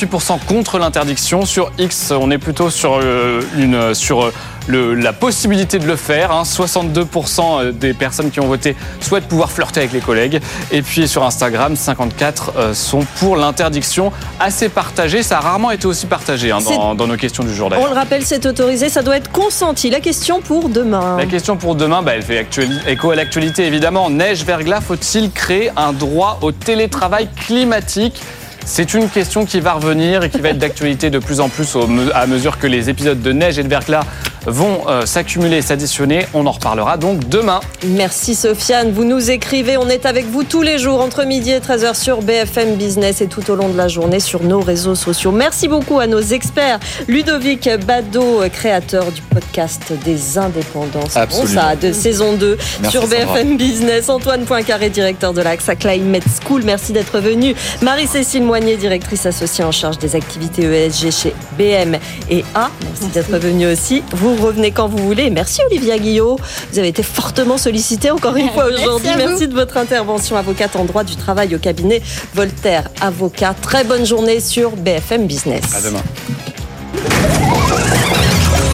[0.48, 1.46] contre l'interdiction.
[1.46, 4.34] Sur X, on est plutôt sur, euh, une, sur euh,
[4.68, 6.32] le- la possibilité de le faire.
[6.32, 6.44] hein.
[6.46, 10.40] 62% des personnes qui ont voté souhaitent pouvoir flirter avec les collègues.
[10.72, 14.12] Et puis sur Instagram, 54 euh, sont pour l'interdiction.
[14.40, 15.24] Assez partagé.
[15.24, 17.86] Ça a rarement été aussi partagé hein, dans, dans nos questions du jour d'ailleurs.
[17.86, 19.90] On le rappelle, c'est autorisé, ça doit être consenti.
[19.90, 21.18] La question pour demain.
[21.18, 22.46] La question pour demain, bah, elle fait
[22.88, 24.10] écho à l'actualité évidemment.
[24.10, 28.22] Neige, verglas, faut-il créer un droit au télétravail climatique?
[28.68, 31.76] C'est une question qui va revenir et qui va être d'actualité de plus en plus
[31.76, 34.04] au à mesure que les épisodes de neige et de verglas
[34.46, 36.26] vont euh, s'accumuler et s'additionner.
[36.34, 37.60] On en reparlera donc demain.
[37.86, 41.60] Merci Sofiane, vous nous écrivez, on est avec vous tous les jours entre midi et
[41.60, 45.32] 13h sur BFM Business et tout au long de la journée sur nos réseaux sociaux.
[45.32, 51.62] Merci beaucoup à nos experts, Ludovic Bado, créateur du podcast des indépendants, C'est bon Absolument.
[51.62, 53.34] ça, de saison 2 Merci, sur Sandra.
[53.34, 59.28] BFM Business, Antoine Poincaré, directeur de l'AXA Climate School, merci d'être venu, Marie-Cécile Moignet, directrice
[59.28, 64.36] associée en charge des activités ESG chez BM et A, merci, d'être venue aussi, vous
[64.36, 66.40] revenez quand vous voulez, merci Olivia Guillot,
[66.72, 69.10] vous avez été fortement sollicité encore une fois aujourd'hui.
[69.16, 72.02] Merci de votre intervention, avocate en droit du travail au cabinet
[72.34, 73.54] Voltaire Avocat.
[73.62, 75.76] Très bonne journée sur BFM Business.
[75.76, 76.02] À demain.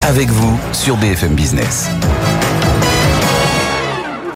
[0.07, 1.89] Avec vous sur BFM Business.